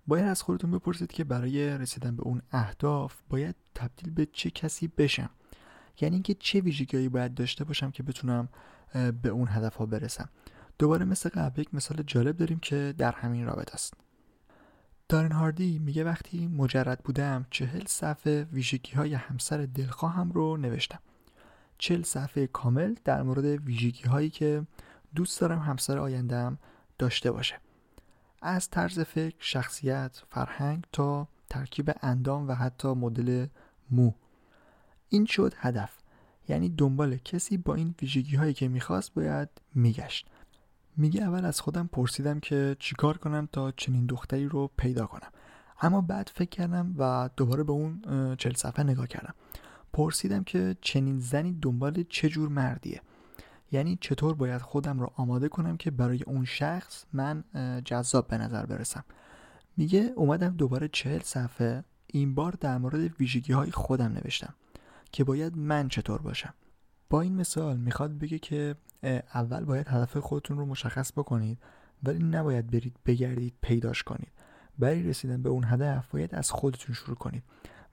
باید 0.07 0.25
از 0.25 0.43
خودتون 0.43 0.71
بپرسید 0.71 1.13
که 1.13 1.25
برای 1.25 1.79
رسیدن 1.79 2.17
به 2.17 2.23
اون 2.23 2.43
اهداف 2.53 3.15
باید 3.29 3.55
تبدیل 3.75 4.11
به 4.11 4.27
چه 4.27 4.51
کسی 4.51 4.89
بشم؟ 4.89 5.31
یعنی 6.01 6.15
اینکه 6.15 6.35
چه 6.35 6.61
ویژگیهایی 6.61 7.09
باید 7.09 7.35
داشته 7.35 7.65
باشم 7.65 7.91
که 7.91 8.03
بتونم 8.03 8.49
به 9.23 9.29
اون 9.29 9.49
هدف 9.49 9.75
ها 9.75 9.87
برسم؟ 9.87 10.29
دوباره 10.79 11.05
مثل 11.05 11.29
قبل 11.29 11.61
یک 11.61 11.75
مثال 11.75 12.03
جالب 12.07 12.37
داریم 12.37 12.59
که 12.59 12.95
در 12.99 13.13
همین 13.13 13.47
رابطه 13.47 13.75
است. 13.75 13.95
دارن 15.09 15.33
هاردی 15.33 15.79
میگه 15.79 16.05
وقتی 16.05 16.47
مجرد 16.47 17.01
بودم 17.05 17.47
چهل 17.51 17.83
صفحه 17.87 18.45
ویژگی 18.45 18.93
های 18.93 19.15
همسر 19.15 19.67
دلخواهم 19.75 20.33
رو 20.33 20.57
نوشتم. 20.57 20.99
چهل 21.79 22.03
صفحه 22.03 22.47
کامل 22.47 22.95
در 23.05 23.23
مورد 23.23 23.45
ویژگی 23.45 24.05
هایی 24.05 24.31
که 24.31 24.67
دوست 25.15 25.41
دارم 25.41 25.59
همسر 25.59 25.99
آیندهم 25.99 26.59
داشته 26.99 27.31
باشه. 27.33 27.61
از 28.47 28.71
طرز 28.71 29.01
فکر، 29.01 29.37
شخصیت، 29.39 30.23
فرهنگ 30.29 30.85
تا 30.93 31.29
ترکیب 31.51 31.91
اندام 32.03 32.49
و 32.49 32.53
حتی 32.53 32.89
مدل 32.89 33.47
مو. 33.91 34.13
این 35.09 35.27
شد 35.27 35.55
هدف. 35.57 35.91
یعنی 36.49 36.69
دنبال 36.69 37.17
کسی 37.17 37.57
با 37.57 37.75
این 37.75 37.95
ویژگی 38.03 38.37
هایی 38.37 38.55
که 38.55 38.69
می‌خواست 38.69 39.15
باید 39.15 39.49
میگشت. 39.75 40.29
میگه 40.97 41.23
اول 41.23 41.45
از 41.45 41.61
خودم 41.61 41.87
پرسیدم 41.87 42.41
که 42.41 42.77
چیکار 42.79 43.19
کنم 43.19 43.49
تا 43.53 43.71
چنین 43.71 44.07
دختری 44.07 44.45
رو 44.49 44.71
پیدا 44.77 45.07
کنم. 45.07 45.31
اما 45.81 46.01
بعد 46.01 46.31
فکر 46.35 46.49
کردم 46.49 46.95
و 46.99 47.31
دوباره 47.37 47.63
به 47.63 47.73
اون 47.73 48.03
چل 48.37 48.55
صفحه 48.55 48.85
نگاه 48.85 49.07
کردم. 49.07 49.35
پرسیدم 49.93 50.45
که 50.45 50.77
چنین 50.81 51.21
زنی 51.21 51.59
دنبال 51.63 52.05
چه 52.09 52.29
جور 52.29 52.49
مردیه؟ 52.49 53.01
یعنی 53.73 53.99
چطور 54.01 54.35
باید 54.35 54.63
خودم 54.63 55.01
رو 55.01 55.13
آماده 55.17 55.49
کنم 55.49 55.77
که 55.77 55.91
برای 55.91 56.23
اون 56.23 56.45
شخص 56.45 57.05
من 57.13 57.45
جذاب 57.85 58.29
به 58.29 58.39
نظر 58.39 58.67
برسم؟ 58.67 59.05
میگه 59.77 60.13
اومدم 60.17 60.57
دوباره 60.57 60.89
چهل 60.89 61.21
صفحه 61.21 61.85
این 62.07 62.35
بار 62.35 62.53
در 62.61 62.79
مورد 62.79 63.21
ویژگی 63.21 63.53
های 63.53 63.71
خودم 63.71 64.13
نوشتم 64.13 64.55
که 65.13 65.25
باید 65.25 65.57
من 65.57 65.89
چطور 65.89 66.23
باشم. 66.23 66.55
با 67.11 67.21
این 67.21 67.37
مثال 67.37 67.77
می‌خواد 67.77 68.19
بگه 68.19 68.39
که 68.39 68.75
اول 69.35 69.65
باید 69.65 69.89
هدف 69.89 70.17
خودتون 70.17 70.59
رو 70.59 70.67
مشخص 70.67 71.13
بکنید 71.13 71.59
ولی 72.03 72.25
نباید 72.25 72.67
برید 72.67 72.97
بگردید 73.07 73.55
پیداش 73.61 74.03
کنید. 74.03 74.33
برای 74.79 75.03
رسیدن 75.03 75.43
به 75.43 75.49
اون 75.49 75.65
هدف 75.65 76.11
باید 76.11 76.35
از 76.35 76.51
خودتون 76.51 76.95
شروع 76.95 77.17
کنید 77.17 77.43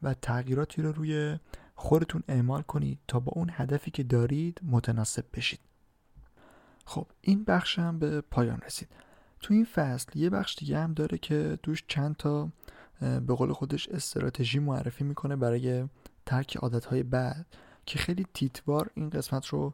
و 0.04 0.14
تغییراتی 0.14 0.82
رو 0.82 0.92
روی 0.92 1.38
خودتون 1.76 2.24
اعمال 2.28 2.62
کنید 2.62 3.00
تا 3.08 3.20
با 3.20 3.32
اون 3.36 3.50
هدفی 3.52 3.92
که 3.92 4.04
دارید 4.04 4.60
متناسب 4.64 5.26
بشید. 5.34 5.60
خب 6.86 7.08
این 7.22 7.44
بخش 7.44 7.80
هم 7.80 8.00
به 8.00 8.22
پایان 8.22 8.62
رسید. 8.66 8.90
تو 9.40 9.54
این 9.54 9.66
فصل 9.66 10.20
یه 10.20 10.30
بخش 10.30 10.56
دیگه 10.56 10.80
هم 10.80 10.94
داره 10.94 11.18
که 11.18 11.60
دوش 11.64 11.84
چند 11.88 12.16
تا 12.16 12.50
به 13.00 13.36
قول 13.36 13.54
خودش 13.54 13.90
استراتژی 13.90 14.60
معرفی 14.60 15.04
می‌کنه 15.04 15.36
برای 15.36 15.88
ترک 16.26 16.58
عادتهای 16.58 17.04
بد 17.04 17.46
که 17.86 18.00
خیلی 18.00 18.26
تیتوار 18.34 18.90
این 18.94 19.10
قسمت 19.10 19.46
رو 19.46 19.74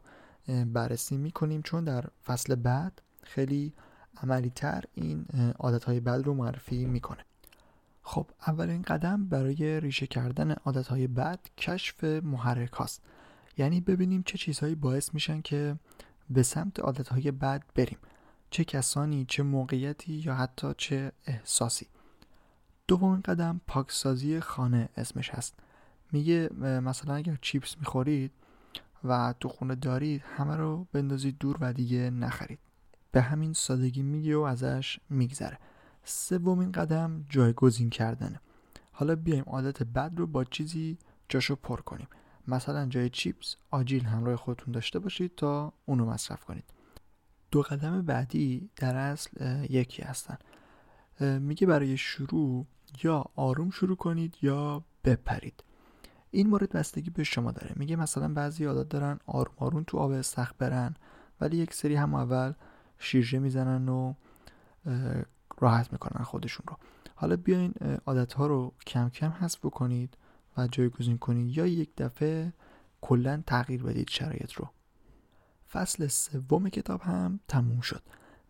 بررسی 0.66 1.16
می‌کنیم. 1.16 1.62
چون 1.62 1.84
در 1.84 2.04
فصل 2.24 2.54
بعد 2.54 3.02
خیلی 3.22 3.72
عملی 4.22 4.50
تر 4.50 4.84
این 4.94 5.26
عادتهای 5.58 6.00
بد 6.00 6.22
رو 6.24 6.34
معرفی 6.34 6.84
می‌کنه. 6.84 7.24
خب 8.02 8.30
اولین 8.46 8.82
قدم 8.82 9.28
برای 9.28 9.80
ریشه 9.80 10.06
کردن 10.06 10.52
عادتهای 10.52 11.06
بد 11.06 11.40
کشف 11.58 12.04
محرک 12.04 12.72
هاست. 12.72 13.02
یعنی 13.58 13.80
ببینیم 13.80 14.22
چه 14.22 14.38
چیزهایی 14.38 14.74
باعث 14.74 15.14
میشن 15.14 15.40
که 15.40 15.76
به 16.30 16.42
سمت 16.42 16.80
عادتهای 16.80 17.30
بد 17.30 17.62
بریم. 17.74 17.98
چه 18.50 18.64
کسانی 18.64 19.24
چه 19.28 19.42
موقعیتی 19.42 20.12
یا 20.12 20.34
حتی 20.34 20.74
چه 20.78 21.12
احساسی. 21.26 21.86
دومین 22.88 23.20
قدم 23.20 23.60
پاکسازی 23.66 24.40
خانه 24.40 24.88
اسمش 24.96 25.30
هست. 25.30 25.54
میگه 26.12 26.48
مثلا 26.58 27.14
اگر 27.14 27.38
چیپس 27.42 27.78
می‌خورید 27.78 28.32
و 29.04 29.34
تو 29.40 29.48
خونه 29.48 29.74
دارید 29.74 30.22
همه 30.36 30.56
رو 30.56 30.86
بندازید 30.92 31.38
دور 31.38 31.56
و 31.60 31.72
دیگه 31.72 32.10
نخرید. 32.10 32.58
به 33.12 33.20
همین 33.20 33.52
سادگی 33.52 34.02
میگه 34.02 34.36
و 34.36 34.40
ازش 34.40 35.00
میگذره. 35.10 35.58
سومین 36.04 36.72
قدم 36.72 37.24
جایگزین 37.28 37.90
کردنه. 37.90 38.40
حالا 38.92 39.16
بیایم 39.16 39.44
عادت 39.46 39.82
بد 39.82 40.12
رو 40.16 40.26
با 40.26 40.44
چیزی 40.44 40.98
جاشو 41.28 41.56
پر 41.56 41.80
کنیم. 41.80 42.08
مثلا 42.48 42.86
جای 42.86 43.10
چیپس 43.10 43.56
آجیل 43.70 44.04
همراه 44.04 44.36
خودتون 44.36 44.72
داشته 44.72 44.98
باشید 44.98 45.34
تا 45.34 45.72
اونو 45.86 46.06
مصرف 46.06 46.44
کنید. 46.44 46.64
دو 47.50 47.62
قدم 47.62 48.02
بعدی 48.02 48.70
در 48.76 48.96
اصل 48.96 49.30
یکی 49.70 50.02
هستن. 50.02 50.38
میگه 51.20 51.66
برای 51.66 51.96
شروع 51.96 52.66
یا 53.04 53.24
آروم 53.36 53.70
شروع 53.70 53.96
کنید 53.96 54.36
یا 54.42 54.84
بپرید. 55.04 55.64
این 56.30 56.48
مورد 56.48 56.70
بستگی 56.70 57.10
به 57.10 57.24
شما 57.24 57.52
داره. 57.52 57.72
میگه 57.76 57.96
مثلا 57.96 58.28
بعضی 58.28 58.64
عادت 58.64 58.88
دارن 58.88 59.18
آروم 59.26 59.54
آروم 59.56 59.84
تو 59.86 59.98
آب 59.98 60.10
استخ 60.10 60.52
برن 60.58 60.94
ولی 61.40 61.56
یک 61.56 61.74
سری 61.74 61.94
هم 61.94 62.14
اول 62.14 62.52
شیرجه 62.98 63.38
می‌زنن 63.38 63.88
و 63.88 64.14
راحت 65.60 65.92
می‌کنن 65.92 66.24
خودشون 66.24 66.66
رو. 66.68 66.76
حالا 67.14 67.36
بیاین 67.36 67.74
عادت 68.06 68.32
ها 68.32 68.46
رو 68.46 68.74
کم 68.86 69.08
کم 69.08 69.30
حذف 69.30 69.58
بکنید 69.58 70.16
و 70.56 70.66
جایگزین 70.66 71.18
کنید 71.18 71.56
یا 71.56 71.66
یک 71.66 71.96
دفعه 71.96 72.52
کلا 73.00 73.42
تغییر 73.46 73.82
بدید 73.82 74.10
شرایط 74.10 74.52
رو. 74.52 74.70
فصل 75.72 76.06
سوم 76.06 76.68
کتاب 76.68 77.00
هم 77.00 77.40
تموم 77.48 77.80
شد. 77.80 78.02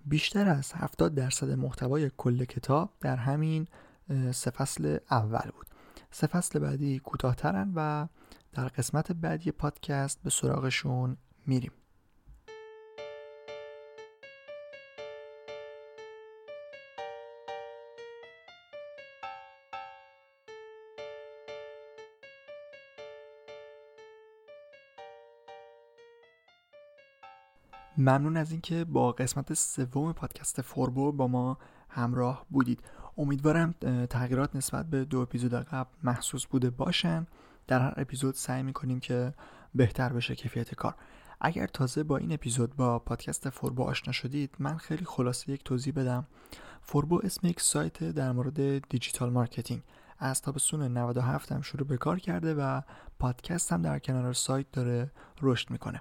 بیشتر 0.06 0.48
از 0.48 0.72
70 0.72 1.14
درصد 1.14 1.50
محتوای 1.50 2.10
کل 2.16 2.44
کتاب 2.44 2.92
در 3.00 3.16
همین 3.16 3.66
سه 4.32 4.50
فصل 4.50 4.98
اول 5.10 5.50
بود. 5.54 5.66
سه 6.10 6.26
فصل 6.26 6.58
بعدی 6.58 6.98
کوتاهترن 6.98 7.72
و 7.74 8.06
در 8.52 8.68
قسمت 8.68 9.12
بعدی 9.12 9.52
پادکست 9.52 10.22
به 10.22 10.30
سراغشون 10.30 11.16
میریم. 11.46 11.72
ممنون 28.00 28.36
از 28.36 28.50
اینکه 28.50 28.84
با 28.84 29.12
قسمت 29.12 29.54
سوم 29.54 30.12
پادکست 30.12 30.62
فوربو 30.62 31.12
با 31.12 31.26
ما 31.26 31.58
همراه 31.88 32.46
بودید. 32.50 32.80
امیدوارم 33.18 33.74
تغییرات 34.10 34.56
نسبت 34.56 34.86
به 34.86 35.04
دو 35.04 35.20
اپیزود 35.20 35.54
قبل 35.54 35.90
محسوس 36.02 36.46
بوده 36.46 36.70
باشن. 36.70 37.26
در 37.66 37.80
هر 37.80 37.94
اپیزود 37.96 38.34
سعی 38.34 38.62
می‌کنیم 38.62 39.00
که 39.00 39.34
بهتر 39.74 40.12
بشه 40.12 40.34
کیفیت 40.34 40.74
کار. 40.74 40.94
اگر 41.40 41.66
تازه 41.66 42.02
با 42.02 42.16
این 42.16 42.32
اپیزود 42.32 42.76
با 42.76 42.98
پادکست 42.98 43.50
فوربو 43.50 43.82
آشنا 43.82 44.12
شدید 44.12 44.54
من 44.58 44.76
خیلی 44.76 45.04
خلاصه 45.04 45.52
یک 45.52 45.64
توضیح 45.64 45.92
بدم. 45.92 46.26
فوربو 46.82 47.20
اسم 47.24 47.46
یک 47.46 47.60
سایت 47.60 48.04
در 48.04 48.32
مورد 48.32 48.88
digital 48.88 49.30
marketing. 49.30 49.82
از 50.18 50.42
تابستون 50.42 50.82
97 50.82 51.52
هم 51.52 51.60
شروع 51.60 51.86
به 51.86 51.96
کار 51.96 52.18
کرده 52.18 52.54
و 52.54 52.80
پادکست 53.18 53.72
هم 53.72 53.82
در 53.82 53.98
کنار 53.98 54.32
سایت 54.32 54.66
داره 54.72 55.10
رشد 55.42 55.70
می‌کنه. 55.70 56.00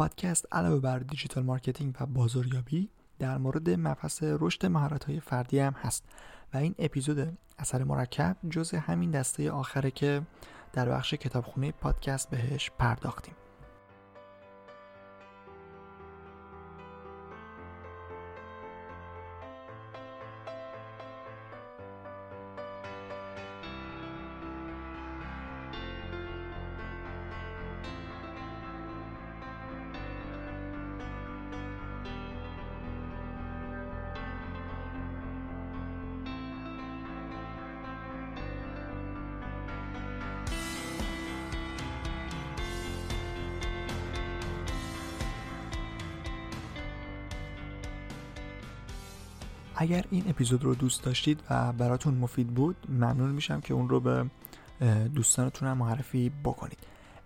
پادکست 0.00 0.46
علاوه 0.52 0.80
بر 0.80 0.98
digital 0.98 1.44
marketing 1.44 1.94
و 2.00 2.06
بازاریابی 2.06 2.88
در 3.18 3.38
مورد 3.38 3.70
مبحث 3.70 4.22
رشد 4.22 4.66
مهارت‌های 4.66 5.20
فردی 5.20 5.58
هم 5.58 5.72
هست. 5.72 6.04
و 6.54 6.56
این 6.56 6.74
اپیزود 6.78 7.38
اثر 7.58 7.84
مرکب 7.84 8.36
جز 8.50 8.74
همین 8.74 9.10
دسته 9.10 9.50
آخره 9.50 9.90
که 9.90 10.22
در 10.72 10.88
بخش 10.88 11.14
کتابخونه 11.14 11.72
پادکست 11.72 12.30
بهش 12.30 12.70
پرداختیم. 12.78 13.34
اگر 49.90 50.04
این 50.10 50.24
اپیزود 50.28 50.64
رو 50.64 50.74
دوست 50.74 51.04
داشتید 51.04 51.42
و 51.50 51.72
براتون 51.72 52.14
مفید 52.14 52.46
بود 52.46 52.76
ممنون 52.88 53.30
میشم 53.30 53.60
که 53.60 53.74
اون 53.74 53.88
رو 53.88 54.00
به 54.00 54.26
دوستانتون 55.14 55.68
هم 55.68 55.78
معرفی 55.78 56.32
بکنید. 56.44 56.78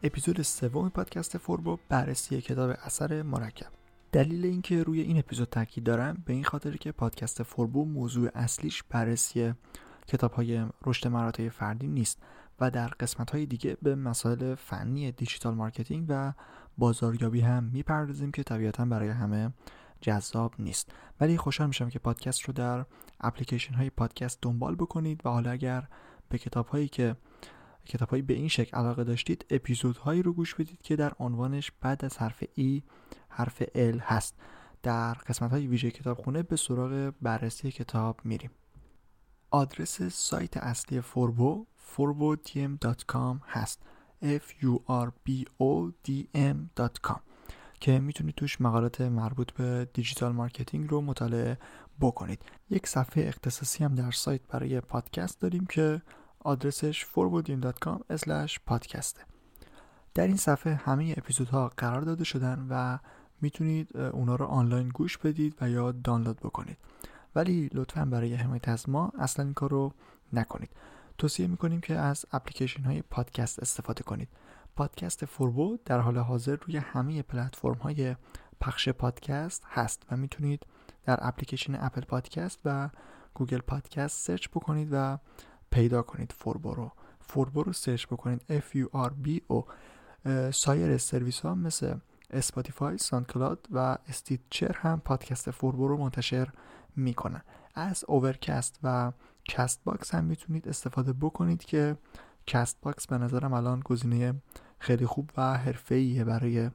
اپیزود 0.03 0.43
سوم 0.43 0.89
پادکست 0.89 1.39
فوربو 1.39 1.79
بررسی 1.89 2.41
کتاب 2.41 2.77
اثر 2.85 3.23
مرکب. 3.23 3.67
دلیل 4.13 4.45
اینکه 4.45 4.83
روی 4.83 5.01
این 5.01 5.19
اپیزود 5.19 5.49
تاکید 5.49 5.85
دارم 5.85 6.23
به 6.27 6.33
این 6.33 6.45
خاطر 6.45 6.77
که 6.77 6.93
پادکست 6.93 7.43
فوربو 7.43 7.85
موضوع 7.85 8.31
اصلیش 8.35 8.83
بررسی 8.83 9.53
کتاب 10.07 10.33
های 10.33 10.67
رشد 10.87 11.09
مهارت‌های 11.09 11.49
فردی 11.49 11.87
نیست 11.87 12.19
و 12.61 12.71
در 12.71 12.89
قسمت 12.89 13.31
های 13.31 13.47
دیگه 13.47 13.77
به 13.83 13.95
مسائل 13.95 14.55
فنی 14.55 15.13
digital 15.13 15.55
marketing 15.55 16.07
و 16.09 16.33
بازاریابی 16.79 17.41
هم 17.41 17.65
می‌پردازیم 17.65 18.33
که 18.33 18.43
طبیعتا 18.43 18.85
برای 18.85 19.09
همه 19.09 19.53
جذاب 20.05 20.55
نیست. 20.59 20.91
ولی 21.21 21.37
خوشحال 21.37 21.67
میشم 21.67 21.89
که 21.89 21.99
پادکست 21.99 22.43
رو 22.43 22.53
در 22.53 22.85
اپلیکیشن 23.21 23.75
های 23.75 23.91
پادکست 23.91 24.39
دنبال 24.43 24.75
بکنید 24.75 25.21
و 25.25 25.29
حالا 25.29 25.51
اگر 25.51 25.89
به 26.29 26.39
کتاب 26.39 26.67
هایی 26.67 26.89
که 26.89 27.17
کتاب 27.85 28.09
هایی 28.09 28.23
به 28.23 28.35
این 28.35 28.49
شکل 28.49 28.77
علاقه 28.77 29.05
داشتید 29.05 29.47
اپیزودهایی 29.51 30.23
رو 30.23 30.33
گوش 30.33 30.55
بدید 30.55 30.83
که 30.83 30.97
در 30.97 31.13
عنوانش 31.19 31.73
بعد 31.81 32.05
از 32.05 32.19
حرف 32.19 32.45
ای 32.55 32.83
حرف 33.29 33.63
ال 33.75 33.99
هست. 33.99 34.35
در 34.83 35.15
قسمت 35.15 35.51
های 35.51 35.67
ویژه 35.67 35.91
کتابخونه 35.91 36.43
به 36.43 36.57
سراغ 36.57 37.13
بررسی 37.23 37.71
کتاب 37.71 38.21
میریم. 38.25 38.51
آدرس 39.51 40.03
سایت 40.03 40.57
اصلی 40.57 41.01
فوربو 41.01 41.67
forbodm.com 41.97 43.41
هست. 43.47 43.83
F 44.23 44.47
u 44.63 44.73
r 44.89 45.13
b 45.27 45.45
o 45.59 45.93
d 46.05 46.09
m.com 46.35 47.34
که 47.85 48.01
می‌تونید 48.01 48.35
توش 48.35 48.61
مقالات 48.61 49.01
مربوط 49.01 49.53
به 49.53 49.89
digital 49.95 50.33
marketing 50.33 50.91
رو 50.91 51.01
مطالعه 51.01 51.59
بکنید. 52.01 52.43
یک 52.71 52.87
صفحه 52.87 53.29
اختصاصی 53.29 53.85
هم 53.85 53.95
در 53.95 54.11
سایت 54.11 54.41
برای 54.49 54.81
پادکست 54.81 55.41
داریم 55.41 55.67
که 55.67 56.03
آدرسش 56.41 57.05
forwardin.com 57.05 58.59
پادکسته 58.67 59.21
در 60.15 60.27
این 60.27 60.37
صفحه 60.37 60.75
همه 60.75 61.15
اپیزودها 61.17 61.73
قرار 61.77 62.01
داده 62.01 62.25
شدن 62.25 62.67
و 62.71 62.99
می‌تونید 63.41 63.97
اونا 63.97 64.35
رو 64.35 64.45
آنلاین 64.45 64.89
گوش 64.89 65.19
بدید 65.19 65.55
و 65.61 65.71
یا 65.71 65.93
دانلود 65.93 66.41
بکنید. 66.41 66.79
ولی 67.35 67.71
لطفا 67.75 68.05
برای 68.05 68.35
حمایت 68.35 68.69
از 68.69 68.89
ما 68.89 69.13
اصلا 69.19 69.45
این 69.45 69.55
کار 69.55 69.71
رو 69.71 69.93
نکنید. 70.33 70.71
توصیه 71.19 71.47
می‌کنیم 71.47 71.81
که 71.81 71.95
از 71.95 72.27
اپلیکیشن 72.33 72.83
های 72.83 73.03
پادکست 73.03 73.59
استفاده 73.59 74.03
کنید. 74.03 74.29
پادکست 74.77 75.25
فوربو 75.25 75.79
در 75.85 75.99
حال 75.99 76.19
حاضر 76.19 76.57
روی 76.57 76.77
همه 76.77 77.23
پلتفرم 77.23 77.75
های 77.79 78.17
پخش 78.61 78.89
پادکست 78.89 79.63
هست 79.67 80.07
و 80.11 80.17
می‌تونید 80.17 80.67
در 81.05 81.19
اپلیکیشن 81.23 81.75
Apple 81.75 82.01
Podcast 82.01 82.61
و 82.65 82.91
Google 83.35 83.59
Podcast 83.59 84.27
search 84.27 84.49
بکنید 84.49 84.89
و 84.93 85.19
پیدا 85.71 86.03
کنید 86.03 86.33
فوربو 86.33 86.75
رو. 86.75 86.93
فوربو 87.21 87.63
رو 87.63 87.73
search 87.73 88.07
بکنید 88.07 88.43
F 88.49 88.77
U 88.77 89.09
R 89.09 89.11
B 89.27 89.41
O. 89.53 89.63
سایر 90.51 90.99
سرویس 90.99 91.41
ها 91.41 91.55
مثل 91.55 91.95
Spotify، 92.31 92.99
Cloud 93.29 93.69
و 93.71 93.99
Stitcher 94.09 94.77
هم 94.77 95.01
پادکست 95.01 95.51
فوربو 95.51 95.89
رو 95.89 95.97
منتشر 95.97 96.49
می‌کنن. 96.97 97.43
از 97.75 98.05
Overcast 98.09 98.79
و 98.83 99.13
Castbox 99.45 100.15
هم 100.15 100.25
می‌تونید 100.25 100.69
استفاده 100.69 101.13
بکنید 101.13 101.65
که 101.65 101.97
Castbox 102.47 103.07
به 103.07 103.19
نظرم 103.19 103.53
الان 103.53 103.81
گزینه 103.81 104.35
خیلی 104.85 105.07
خوب 105.07 105.31
و 105.37 105.59
حرفه‌ایه 105.59 106.25
برای 106.25 106.71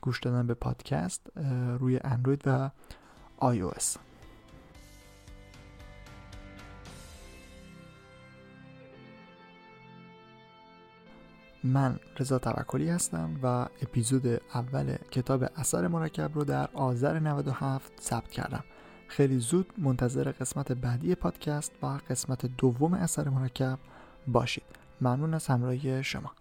گوش 0.00 0.20
دادن 0.20 0.46
به 0.46 0.54
پادکست 0.54 1.36
روی 1.78 2.00
اندروید 2.04 2.42
و 2.46 2.70
iOS. 3.36 3.96
من 11.64 11.98
رضا 12.18 12.38
توکلی 12.38 12.90
هستم 12.90 13.40
و 13.42 13.46
اپیزود 13.82 14.26
اول 14.54 14.96
کتاب 15.10 15.44
اثر 15.56 15.88
مرکب 15.88 16.34
رو 16.34 16.44
در 16.44 16.68
آذر 16.74 17.18
97 17.18 17.92
ثبت 18.00 18.30
کردم. 18.30 18.64
خیلی 19.08 19.38
زود 19.38 19.72
منتظر 19.78 20.32
قسمت 20.32 20.72
بعدی 20.72 21.14
پادکست 21.14 21.72
و 21.82 21.86
قسمت 21.86 22.46
دوم 22.46 22.94
اثر 22.94 23.28
مرکب 23.28 23.78
باشید. 24.26 24.64
ممنون 25.00 25.34
از 25.34 25.46
همراهی 25.46 26.04
شما. 26.04 26.32